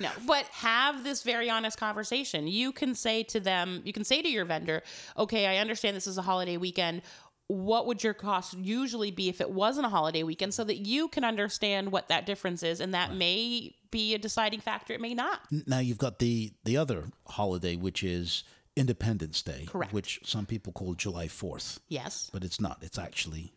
No, 0.00 0.10
but 0.26 0.44
have 0.46 1.04
this 1.04 1.22
very 1.22 1.50
honest 1.50 1.78
conversation. 1.78 2.46
You 2.46 2.72
can 2.72 2.94
say 2.94 3.22
to 3.24 3.40
them, 3.40 3.82
you 3.84 3.92
can 3.92 4.04
say 4.04 4.22
to 4.22 4.28
your 4.28 4.44
vendor, 4.44 4.82
"Okay, 5.16 5.46
I 5.46 5.56
understand 5.58 5.96
this 5.96 6.06
is 6.06 6.18
a 6.18 6.22
holiday 6.22 6.56
weekend. 6.56 7.02
What 7.48 7.86
would 7.86 8.04
your 8.04 8.14
cost 8.14 8.54
usually 8.58 9.10
be 9.10 9.28
if 9.28 9.40
it 9.40 9.50
wasn't 9.50 9.86
a 9.86 9.88
holiday 9.88 10.22
weekend?" 10.22 10.54
So 10.54 10.64
that 10.64 10.78
you 10.86 11.08
can 11.08 11.24
understand 11.24 11.90
what 11.92 12.08
that 12.08 12.26
difference 12.26 12.62
is, 12.62 12.80
and 12.80 12.94
that 12.94 13.14
may 13.14 13.74
be 13.90 14.14
a 14.14 14.18
deciding 14.18 14.60
factor. 14.60 14.92
It 14.92 15.00
may 15.00 15.14
not. 15.14 15.40
Now 15.66 15.78
you've 15.78 15.98
got 15.98 16.18
the 16.18 16.52
the 16.64 16.76
other 16.76 17.10
holiday, 17.26 17.74
which 17.74 18.04
is 18.04 18.44
Independence 18.76 19.42
Day, 19.42 19.64
Correct. 19.66 19.92
which 19.92 20.20
some 20.24 20.46
people 20.46 20.72
call 20.72 20.94
July 20.94 21.26
Fourth, 21.26 21.80
Yes. 21.88 22.30
but 22.32 22.44
it's 22.44 22.60
not. 22.60 22.78
It's 22.82 22.98
actually 22.98 23.52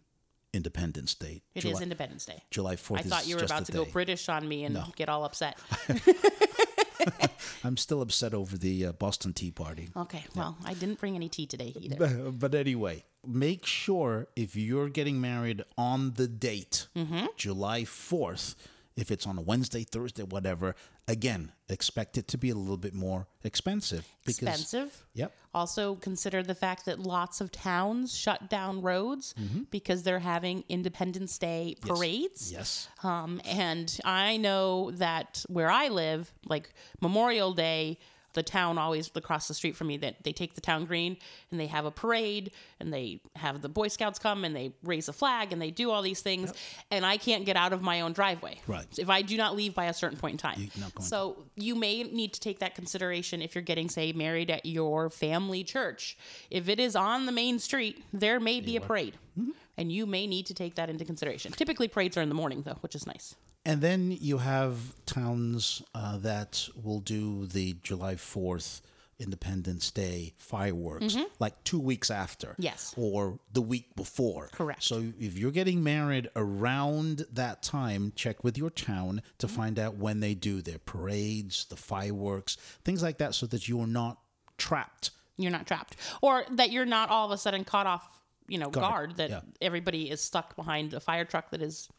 Independence 0.53 1.13
Day. 1.15 1.41
It 1.55 1.65
is 1.65 1.79
Independence 1.81 2.25
Day. 2.25 2.43
July 2.51 2.75
4th 2.75 2.99
I 2.99 3.01
thought 3.03 3.27
you 3.27 3.37
were 3.37 3.43
about 3.43 3.65
to 3.65 3.71
go. 3.71 3.85
British 3.85 4.27
on 4.29 4.47
me 4.47 4.63
and 4.65 4.75
No. 4.75 4.85
get 4.95 5.07
all 5.09 5.23
upset. 5.23 5.57
I'm 7.63 7.77
still 7.77 8.01
upset 8.01 8.33
over 8.33 8.57
the 8.57 8.87
uh, 8.87 8.91
Boston 8.93 9.33
Tea 9.33 9.51
Party. 9.51 9.89
okay, 9.95 10.23
well, 10.35 10.57
I 10.65 10.73
didn't 10.73 10.99
bring 10.99 11.15
any 11.15 11.29
tea 11.29 11.45
today 11.45 11.73
either. 11.79 11.95
But, 11.95 12.39
but 12.39 12.55
anyway, 12.55 13.03
make 13.25 13.65
sure 13.65 14.27
if 14.35 14.55
you're 14.55 14.89
getting 14.89 15.21
married 15.21 15.63
on 15.77 16.13
the 16.13 16.27
date, 16.27 16.87
Mm-hmm. 16.95 17.25
July 17.37 17.83
4th, 17.83 18.55
if 18.95 19.09
it's 19.11 19.25
on 19.25 19.37
a 19.37 19.41
Wednesday, 19.41 19.83
Thursday, 19.83 20.23
whatever, 20.23 20.75
again, 21.07 21.51
expect 21.69 22.17
it 22.17 22.27
to 22.29 22.37
be 22.37 22.49
a 22.49 22.55
little 22.55 22.77
bit 22.77 22.93
more 22.93 23.27
expensive. 23.43 24.07
Because, 24.25 24.47
Expensive. 24.49 25.05
Yep. 25.13 25.33
Also, 25.53 25.95
consider 25.95 26.43
the 26.43 26.55
fact 26.55 26.85
that 26.85 26.99
lots 26.99 27.41
of 27.41 27.51
towns 27.51 28.15
shut 28.15 28.49
down 28.49 28.81
roads 28.81 29.33
because 29.69 30.03
they're 30.03 30.19
having 30.19 30.63
Independence 30.69 31.37
Day 31.37 31.75
Mm-hmm. 31.81 31.87
Yes. 31.87 31.97
parades. 31.97 32.51
Yes. 32.51 32.87
Um, 33.03 33.41
and 33.45 33.99
I 34.05 34.37
know 34.37 34.91
that 34.91 35.43
where 35.47 35.69
I 35.69 35.87
live, 35.89 36.31
like 36.45 36.73
Memorial 37.01 37.53
Day, 37.53 37.97
the 38.33 38.43
town 38.43 38.77
always 38.77 39.11
across 39.15 39.47
the 39.47 39.53
street 39.53 39.75
from 39.75 39.87
me 39.87 39.97
that 39.97 40.23
they 40.23 40.31
take 40.31 40.53
the 40.53 40.61
town 40.61 40.85
green 40.85 41.17
and 41.49 41.59
they 41.59 41.67
have 41.67 41.85
a 41.85 41.91
parade 41.91 42.51
and 42.79 42.93
they 42.93 43.21
have 43.35 43.61
the 43.61 43.69
Boy 43.69 43.87
Scouts 43.87 44.19
come 44.19 44.43
and 44.43 44.55
they 44.55 44.73
raise 44.83 45.07
a 45.07 45.13
flag 45.13 45.51
and 45.51 45.61
they 45.61 45.71
do 45.71 45.91
all 45.91 46.01
these 46.01 46.21
things 46.21 46.53
and 46.89 47.05
I 47.05 47.17
can't 47.17 47.45
get 47.45 47.55
out 47.55 47.73
of 47.73 47.81
my 47.81 48.01
own 48.01 48.13
driveway. 48.13 48.59
Right. 48.67 48.87
If 48.97 49.09
I 49.09 49.21
do 49.21 49.37
not 49.37 49.55
leave 49.55 49.73
by 49.73 49.85
a 49.85 49.93
certain 49.93 50.17
point 50.17 50.33
in 50.33 50.37
time. 50.37 50.69
so 51.01 51.45
you 51.55 51.75
may 51.75 52.03
need 52.03 52.33
to 52.33 52.39
take 52.39 52.59
that 52.59 52.75
consideration 52.75 53.41
if 53.41 53.55
you're 53.55 53.61
getting, 53.61 53.89
say, 53.89 54.11
married 54.13 54.49
at 54.49 54.65
your 54.65 55.09
family 55.09 55.63
church. 55.63 56.17
If 56.49 56.69
it 56.69 56.79
is 56.79 56.95
on 56.95 57.25
the 57.25 57.31
main 57.31 57.59
street, 57.59 58.03
there 58.13 58.39
may 58.39 58.61
be 58.61 58.75
a 58.75 58.81
parade. 58.81 59.17
Mm-hmm. 59.39 59.51
And 59.77 59.91
you 59.91 60.05
may 60.05 60.27
need 60.27 60.45
to 60.47 60.53
take 60.53 60.75
that 60.75 60.89
into 60.89 61.05
consideration. 61.05 61.51
Typically, 61.53 61.87
parades 61.87 62.17
are 62.17 62.21
in 62.21 62.29
the 62.29 62.35
morning, 62.35 62.61
though, 62.63 62.77
which 62.81 62.93
is 62.93 63.07
nice. 63.07 63.35
And 63.65 63.81
then 63.81 64.11
you 64.19 64.39
have 64.39 64.95
towns 65.05 65.83
uh, 65.93 66.17
that 66.17 66.67
will 66.81 66.99
do 66.99 67.45
the 67.45 67.75
July 67.83 68.15
4th 68.15 68.81
Independence 69.19 69.91
Day 69.91 70.33
fireworks 70.39 71.15
like 71.39 71.63
two 71.63 71.79
weeks 71.79 72.09
after. 72.09 72.47
Mm-hmm. 72.49 72.61
Yes. 72.63 72.95
Or 72.97 73.37
the 73.53 73.61
week 73.61 73.95
before. 73.95 74.49
Correct. 74.51 74.81
So 74.81 75.03
if 75.19 75.37
you're 75.37 75.51
getting 75.51 75.83
married 75.83 76.27
around 76.35 77.27
that 77.31 77.61
time, 77.61 78.13
check 78.15 78.43
with 78.43 78.57
your 78.57 78.71
town 78.71 79.21
to 79.37 79.45
Mm-hmm. 79.45 79.55
find 79.55 79.77
out 79.79 79.95
when 79.97 80.21
they 80.21 80.33
do 80.33 80.61
their 80.63 80.79
parades, 80.79 81.65
the 81.65 81.75
fireworks, 81.75 82.57
things 82.83 83.03
like 83.03 83.19
that, 83.19 83.35
so 83.35 83.45
that 83.47 83.67
you 83.67 83.79
are 83.79 83.85
not 83.87 84.17
trapped. 84.57 85.11
You're 85.37 85.51
not 85.51 85.67
trapped. 85.67 85.97
Or 86.21 86.43
that 86.51 86.71
you're 86.71 86.85
not 86.85 87.09
all 87.09 87.25
of 87.27 87.31
a 87.31 87.37
sudden 87.37 87.63
caught 87.63 87.85
off, 87.85 88.21
you 88.47 88.57
know, 88.57 88.69
Guard, 88.71 88.89
guard, 88.91 89.15
that 89.17 89.29
yeah. 89.29 89.41
everybody 89.61 90.09
is 90.09 90.19
stuck 90.19 90.55
behind 90.55 90.95
a 90.95 90.99
fire 90.99 91.25
truck 91.25 91.51
that 91.51 91.61
is 91.61 91.89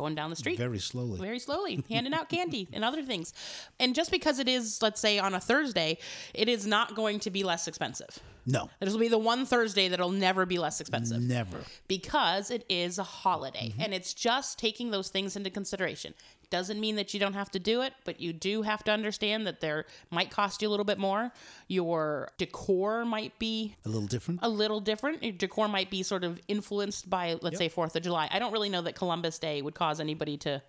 going 0.00 0.14
down 0.14 0.30
the 0.30 0.36
street. 0.36 0.56
Very 0.58 0.78
slowly. 0.78 1.18
very 1.20 1.38
slowly, 1.38 1.84
handing 1.90 2.14
out 2.14 2.28
candy 2.28 2.68
and 2.72 2.82
other 2.84 3.02
things. 3.02 3.32
And 3.78 3.94
just 3.94 4.10
because 4.10 4.38
it 4.38 4.48
is, 4.48 4.80
let's 4.82 5.00
say, 5.00 5.18
on 5.18 5.34
a 5.34 5.40
Thursday, 5.40 5.98
it 6.34 6.48
is 6.48 6.66
not 6.66 6.94
going 6.94 7.18
to 7.20 7.30
be 7.30 7.42
less 7.44 7.68
expensive. 7.68 8.18
No, 8.46 8.70
This 8.80 8.92
will 8.94 9.00
be 9.00 9.08
the 9.08 9.18
one 9.32 9.44
Thursday 9.44 9.88
that'll 9.88 10.10
never 10.28 10.46
be 10.46 10.58
less 10.58 10.80
expensive 10.80 11.20
never. 11.20 11.58
because 11.88 12.50
it 12.50 12.64
is 12.68 12.98
a 12.98 13.02
holiday 13.02 13.68
Mm-hmm. 13.70 13.82
and 13.82 13.92
it's 13.94 14.14
just 14.14 14.58
taking 14.58 14.90
those 14.90 15.08
things 15.10 15.36
into 15.36 15.50
consideration. 15.50 16.14
Doesn't 16.50 16.80
mean 16.80 16.96
that 16.96 17.14
you 17.14 17.20
don't 17.20 17.34
have 17.34 17.50
to 17.52 17.58
do 17.58 17.82
it, 17.82 17.92
but 18.04 18.20
you 18.20 18.32
do 18.32 18.62
have 18.62 18.82
to 18.84 18.90
understand 18.90 19.46
that 19.46 19.60
there 19.60 19.84
might 20.10 20.30
cost 20.30 20.60
you 20.62 20.68
a 20.68 20.70
little 20.70 20.84
bit 20.84 20.98
more. 20.98 21.32
Your 21.68 22.30
decor 22.38 23.04
might 23.04 23.38
be 23.38 23.76
A 23.86 23.88
little 23.88 24.08
different. 24.08 24.40
a 24.42 24.48
little 24.48 24.80
different. 24.80 25.22
Your 25.22 25.32
decor 25.32 25.68
might 25.68 25.90
be 25.90 26.02
sort 26.02 26.24
of 26.24 26.40
influenced 26.48 27.08
by, 27.08 27.38
let's 27.40 27.58
say, 27.58 27.68
Fourth 27.68 27.94
of 27.94 28.02
July. 28.02 28.28
I 28.32 28.38
don't 28.40 28.52
really 28.52 28.68
know 28.68 28.82
that 28.82 28.96
Columbus 28.96 29.38
Day 29.38 29.62
would 29.62 29.74
cause 29.74 30.00
anybody 30.00 30.36
to, 30.38 30.60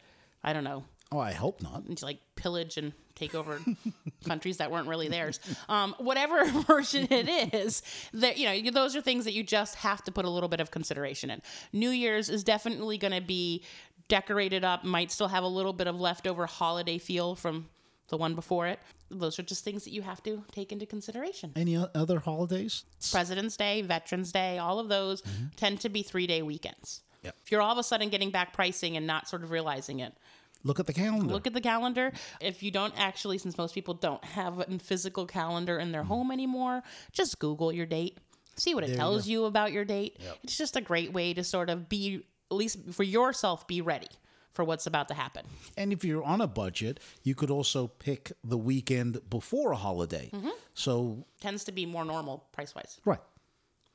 I 0.43 0.53
don't 0.53 0.63
know, 0.63 0.83
Oh, 1.13 1.19
I 1.19 1.33
hope 1.33 1.61
not. 1.61 1.83
to 1.97 2.05
like 2.05 2.19
pillage 2.37 2.77
and 2.77 2.93
take 3.15 3.35
over 3.35 3.59
countries 4.25 4.57
that 4.57 4.71
weren't 4.71 4.87
really 4.87 5.09
theirs. 5.09 5.41
Um, 5.67 5.93
whatever 5.97 6.45
version 6.61 7.05
it 7.11 7.53
is, 7.53 7.81
that 8.13 8.37
you 8.37 8.63
know, 8.63 8.71
those 8.71 8.95
are 8.95 9.01
things 9.01 9.25
that 9.25 9.33
you 9.33 9.43
just 9.43 9.75
have 9.75 10.01
to 10.05 10.11
put 10.13 10.23
a 10.23 10.29
little 10.29 10.47
bit 10.47 10.61
of 10.61 10.71
consideration 10.71 11.29
in. 11.29 11.41
New 11.73 11.89
Year's 11.89 12.29
is 12.29 12.45
definitely 12.45 12.97
going 12.97 13.11
to 13.13 13.19
be 13.19 13.61
decorated 14.11 14.65
up, 14.65 14.83
might 14.83 15.09
still 15.09 15.29
have 15.29 15.45
a 15.45 15.47
little 15.47 15.71
bit 15.71 15.87
of 15.87 15.97
leftover 15.97 16.45
holiday 16.45 16.97
feel 16.97 17.33
from 17.33 17.69
the 18.09 18.17
one 18.17 18.35
before 18.35 18.67
it. 18.67 18.77
Those 19.09 19.39
are 19.39 19.43
just 19.43 19.63
things 19.63 19.85
that 19.85 19.93
you 19.93 20.01
have 20.01 20.21
to 20.23 20.43
take 20.51 20.73
into 20.73 20.85
consideration. 20.85 21.53
Any 21.55 21.77
other 21.95 22.19
holidays? 22.19 22.83
President's 23.09 23.55
Day, 23.55 23.81
Veterans 23.81 24.33
Day, 24.33 24.57
all 24.57 24.79
of 24.79 24.89
those 24.89 25.21
mm-hmm. 25.21 25.45
tend 25.55 25.79
to 25.79 25.89
be 25.89 26.03
three 26.03 26.27
day 26.27 26.41
weekends. 26.41 27.03
Yep. 27.23 27.35
If 27.41 27.51
you're 27.51 27.61
all 27.61 27.71
of 27.71 27.77
a 27.77 27.83
sudden 27.83 28.09
getting 28.09 28.31
back 28.31 28.51
pricing 28.51 28.97
and 28.97 29.07
not 29.07 29.29
sort 29.29 29.43
of 29.43 29.51
realizing 29.51 30.01
it, 30.01 30.13
Look 30.63 30.81
at 30.81 30.87
the 30.87 30.93
calendar. 30.93 31.31
look 31.33 31.47
at 31.47 31.53
the 31.53 31.61
calendar. 31.61 32.11
If 32.41 32.61
you 32.61 32.69
don't 32.69 32.93
actually, 32.97 33.37
since 33.37 33.57
most 33.57 33.73
people 33.73 33.93
don't 33.93 34.23
have 34.25 34.59
a 34.59 34.77
physical 34.79 35.25
calendar 35.25 35.79
in 35.79 35.93
their 35.93 36.01
mm-hmm. 36.01 36.09
home 36.09 36.31
anymore, 36.31 36.83
just 37.13 37.39
Google 37.39 37.71
your 37.71 37.85
date. 37.85 38.17
See 38.57 38.75
what 38.75 38.83
it 38.83 38.87
There 38.87 38.97
tells 38.97 39.25
go. 39.25 39.31
you 39.31 39.45
about 39.45 39.71
your 39.71 39.85
date. 39.85 40.19
It's 40.43 40.57
just 40.57 40.75
a 40.75 40.81
great 40.81 41.13
way 41.13 41.33
to 41.33 41.43
sort 41.43 41.69
of 41.69 41.87
be, 41.87 42.25
at 42.51 42.57
least 42.57 42.77
for 42.91 43.03
yourself, 43.03 43.65
be 43.67 43.81
ready 43.81 44.07
for 44.51 44.65
what's 44.65 44.85
about 44.85 45.07
to 45.07 45.13
happen. 45.13 45.45
And 45.77 45.93
if 45.93 46.03
you're 46.03 46.23
on 46.23 46.41
a 46.41 46.47
budget, 46.47 46.99
you 47.23 47.33
could 47.35 47.49
also 47.49 47.87
pick 47.87 48.33
the 48.43 48.57
weekend 48.57 49.21
before 49.29 49.71
a 49.71 49.77
holiday. 49.77 50.29
Mm-hmm. 50.33 50.49
So, 50.73 51.25
Tends 51.39 51.63
to 51.63 51.71
be 51.71 51.85
more 51.85 52.03
normal 52.05 52.45
price 52.51 52.75
wise. 52.75 52.99
right. 53.05 53.19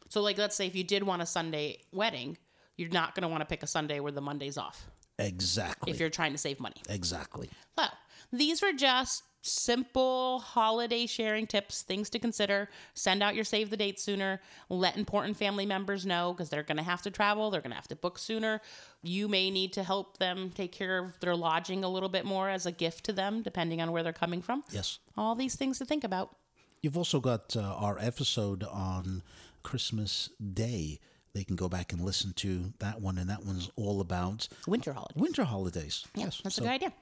So, 0.08 0.22
like, 0.22 0.38
let's 0.38 0.54
say 0.56 0.66
if 0.66 0.74
you 0.76 0.84
did 0.84 1.02
want 1.02 1.20
a 1.20 1.26
Sunday 1.26 1.78
wedding, 1.92 2.38
you're 2.76 2.88
not 2.90 3.14
going 3.14 3.22
to 3.22 3.28
want 3.28 3.40
to 3.42 3.44
pick 3.46 3.62
a 3.62 3.66
Sunday 3.66 3.98
where 4.00 4.12
the 4.12 4.20
Monday's 4.20 4.56
off 4.56 4.86
Exactly. 5.18 5.90
if 5.92 5.98
you're 6.00 6.10
trying 6.10 6.32
to 6.32 6.38
save 6.38 6.60
money. 6.60 6.76
exactly. 6.88 7.48
So, 7.78 7.84
these 8.32 8.62
were 8.62 8.72
just 8.72 9.22
simple 9.46 10.40
holiday 10.40 11.06
sharing 11.06 11.46
tips, 11.46 11.82
things 11.82 12.10
to 12.10 12.18
consider. 12.18 12.68
Send 12.94 13.22
out 13.22 13.34
your 13.34 13.44
save 13.44 13.70
the 13.70 13.76
date 13.76 14.00
sooner. 14.00 14.40
Let 14.68 14.96
important 14.96 15.36
family 15.36 15.66
members 15.66 16.04
know 16.04 16.32
because 16.32 16.50
they're 16.50 16.62
going 16.62 16.76
to 16.78 16.82
have 16.82 17.02
to 17.02 17.10
travel, 17.10 17.50
they're 17.50 17.60
going 17.60 17.70
to 17.70 17.76
have 17.76 17.88
to 17.88 17.96
book 17.96 18.18
sooner. 18.18 18.60
You 19.02 19.28
may 19.28 19.50
need 19.50 19.72
to 19.74 19.82
help 19.82 20.18
them 20.18 20.50
take 20.54 20.72
care 20.72 20.98
of 20.98 21.18
their 21.20 21.36
lodging 21.36 21.84
a 21.84 21.88
little 21.88 22.08
bit 22.08 22.24
more 22.24 22.48
as 22.48 22.66
a 22.66 22.72
gift 22.72 23.04
to 23.04 23.12
them, 23.12 23.42
depending 23.42 23.80
on 23.80 23.92
where 23.92 24.02
they're 24.02 24.12
coming 24.12 24.42
from. 24.42 24.64
Yes. 24.70 24.98
All 25.16 25.34
these 25.34 25.54
things 25.54 25.78
to 25.78 25.84
think 25.84 26.04
about. 26.04 26.36
You've 26.82 26.98
also 26.98 27.20
got 27.20 27.56
uh, 27.56 27.60
our 27.60 27.98
episode 27.98 28.62
on 28.64 29.22
Christmas 29.62 30.30
Day. 30.40 31.00
They 31.36 31.44
can 31.44 31.54
go 31.54 31.68
back 31.68 31.92
and 31.92 32.00
listen 32.00 32.32
to 32.36 32.72
that 32.78 33.02
one, 33.02 33.18
and 33.18 33.28
that 33.28 33.44
one's 33.44 33.70
all 33.76 34.00
about 34.00 34.48
Winter 34.66 34.94
holidays. 34.94 35.20
winter 35.20 35.44
holidays. 35.44 36.06
Yeah, 36.14 36.24
yes. 36.24 36.40
that's 36.42 36.54
so 36.54 36.62
a 36.62 36.64
good 36.64 36.72
idea. 36.72 36.92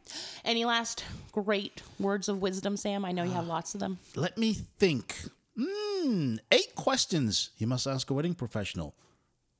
Any 0.44 0.64
last 0.64 1.04
great 1.30 1.82
words 2.00 2.28
of 2.28 2.42
wisdom, 2.42 2.76
Sam? 2.76 3.04
I 3.04 3.12
know 3.12 3.22
you 3.22 3.30
have 3.30 3.46
lots 3.46 3.74
of 3.74 3.80
them. 3.80 4.00
Let 4.16 4.36
me 4.36 4.52
think. 4.52 5.14
Mm, 5.56 6.40
eight 6.50 6.74
questions 6.74 7.50
you 7.58 7.68
must 7.68 7.86
ask 7.86 8.10
a 8.10 8.14
wedding 8.14 8.34
professional. 8.34 8.96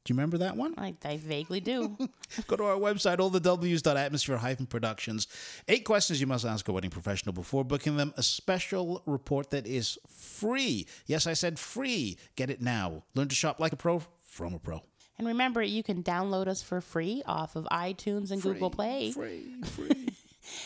Do 0.05 0.13
you 0.13 0.17
remember 0.17 0.39
that 0.39 0.57
one? 0.57 0.75
I, 0.77 0.95
I 1.05 1.19
vaguely 1.19 1.61
do. 1.61 1.97
Go 2.49 2.57
to 2.57 2.65
our 2.65 2.77
website, 2.77 3.19
allthews.atmosphere-productions. 3.19 5.29
Eight 5.69 5.85
questions 5.85 6.21
you 6.21 6.27
must 6.27 6.45
ask 6.45 6.69
a 6.69 6.73
wedding 6.73 6.91
professional 6.91 7.33
before 7.33 7.65
booking 7.65 7.97
them 7.97 8.13
a 8.17 8.25
special 8.25 9.03
report 9.07 9.51
that 9.51 9.69
is 9.69 9.99
free. 10.09 10.89
Yes, 11.07 11.29
I 11.29 11.33
said 11.33 11.61
free. 11.61 12.19
Get 12.35 12.51
it 12.51 12.61
now. 12.61 13.05
Learn 13.15 13.29
to 13.29 13.37
shop 13.37 13.61
like 13.61 13.73
a 13.73 13.77
pro 13.77 14.03
from 14.35 14.53
a 14.55 14.59
pro. 14.59 14.81
And 15.17 15.29
remember, 15.29 15.63
you 15.63 15.83
can 15.85 16.03
download 16.03 16.49
us 16.49 16.61
for 16.61 16.81
free 16.81 17.23
off 17.25 17.55
of 17.55 17.65
iTunes 17.71 18.33
and 18.33 18.43
Google 18.43 18.69
Play. 18.69 19.13
Free, 19.13 19.55
free. 19.65 20.09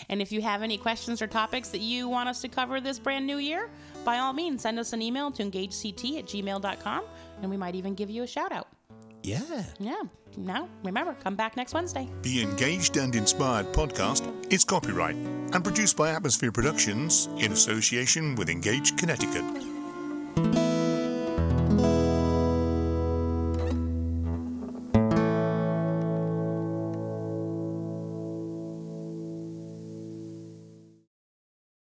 And 0.08 0.20
if 0.22 0.32
you 0.32 0.40
have 0.42 0.62
any 0.62 0.78
questions 0.78 1.20
or 1.22 1.26
topics 1.26 1.68
that 1.68 1.80
you 1.80 2.08
want 2.08 2.28
us 2.28 2.40
to 2.40 2.48
cover 2.48 2.80
this 2.80 2.98
brand 2.98 3.26
new 3.26 3.36
year, 3.36 3.70
by 4.04 4.18
all 4.18 4.32
means, 4.32 4.62
send 4.62 4.78
us 4.78 4.92
an 4.92 5.02
email 5.02 5.30
to 5.32 5.42
engagect 5.42 5.84
at 6.16 6.24
gmail.com 6.26 7.04
and 7.42 7.50
we 7.50 7.56
might 7.56 7.74
even 7.74 7.94
give 7.94 8.10
you 8.10 8.22
a 8.22 8.26
shout 8.26 8.50
out. 8.50 8.68
yeah. 9.22 9.64
Yeah. 9.78 10.02
Now, 10.36 10.68
remember, 10.84 11.14
come 11.14 11.36
back 11.36 11.56
next 11.56 11.74
Wednesday. 11.74 12.08
The 12.22 12.42
Engaged 12.42 12.96
and 12.96 13.14
Inspired 13.14 13.66
podcast 13.72 14.22
is 14.52 14.64
copyright 14.64 15.16
and 15.16 15.64
produced 15.64 15.96
by 15.96 16.10
Atmosphere 16.10 16.52
Productions 16.52 17.28
in 17.38 17.52
association 17.52 18.34
with 18.36 18.48
Engaged 18.48 18.98
Connecticut. 18.98 19.44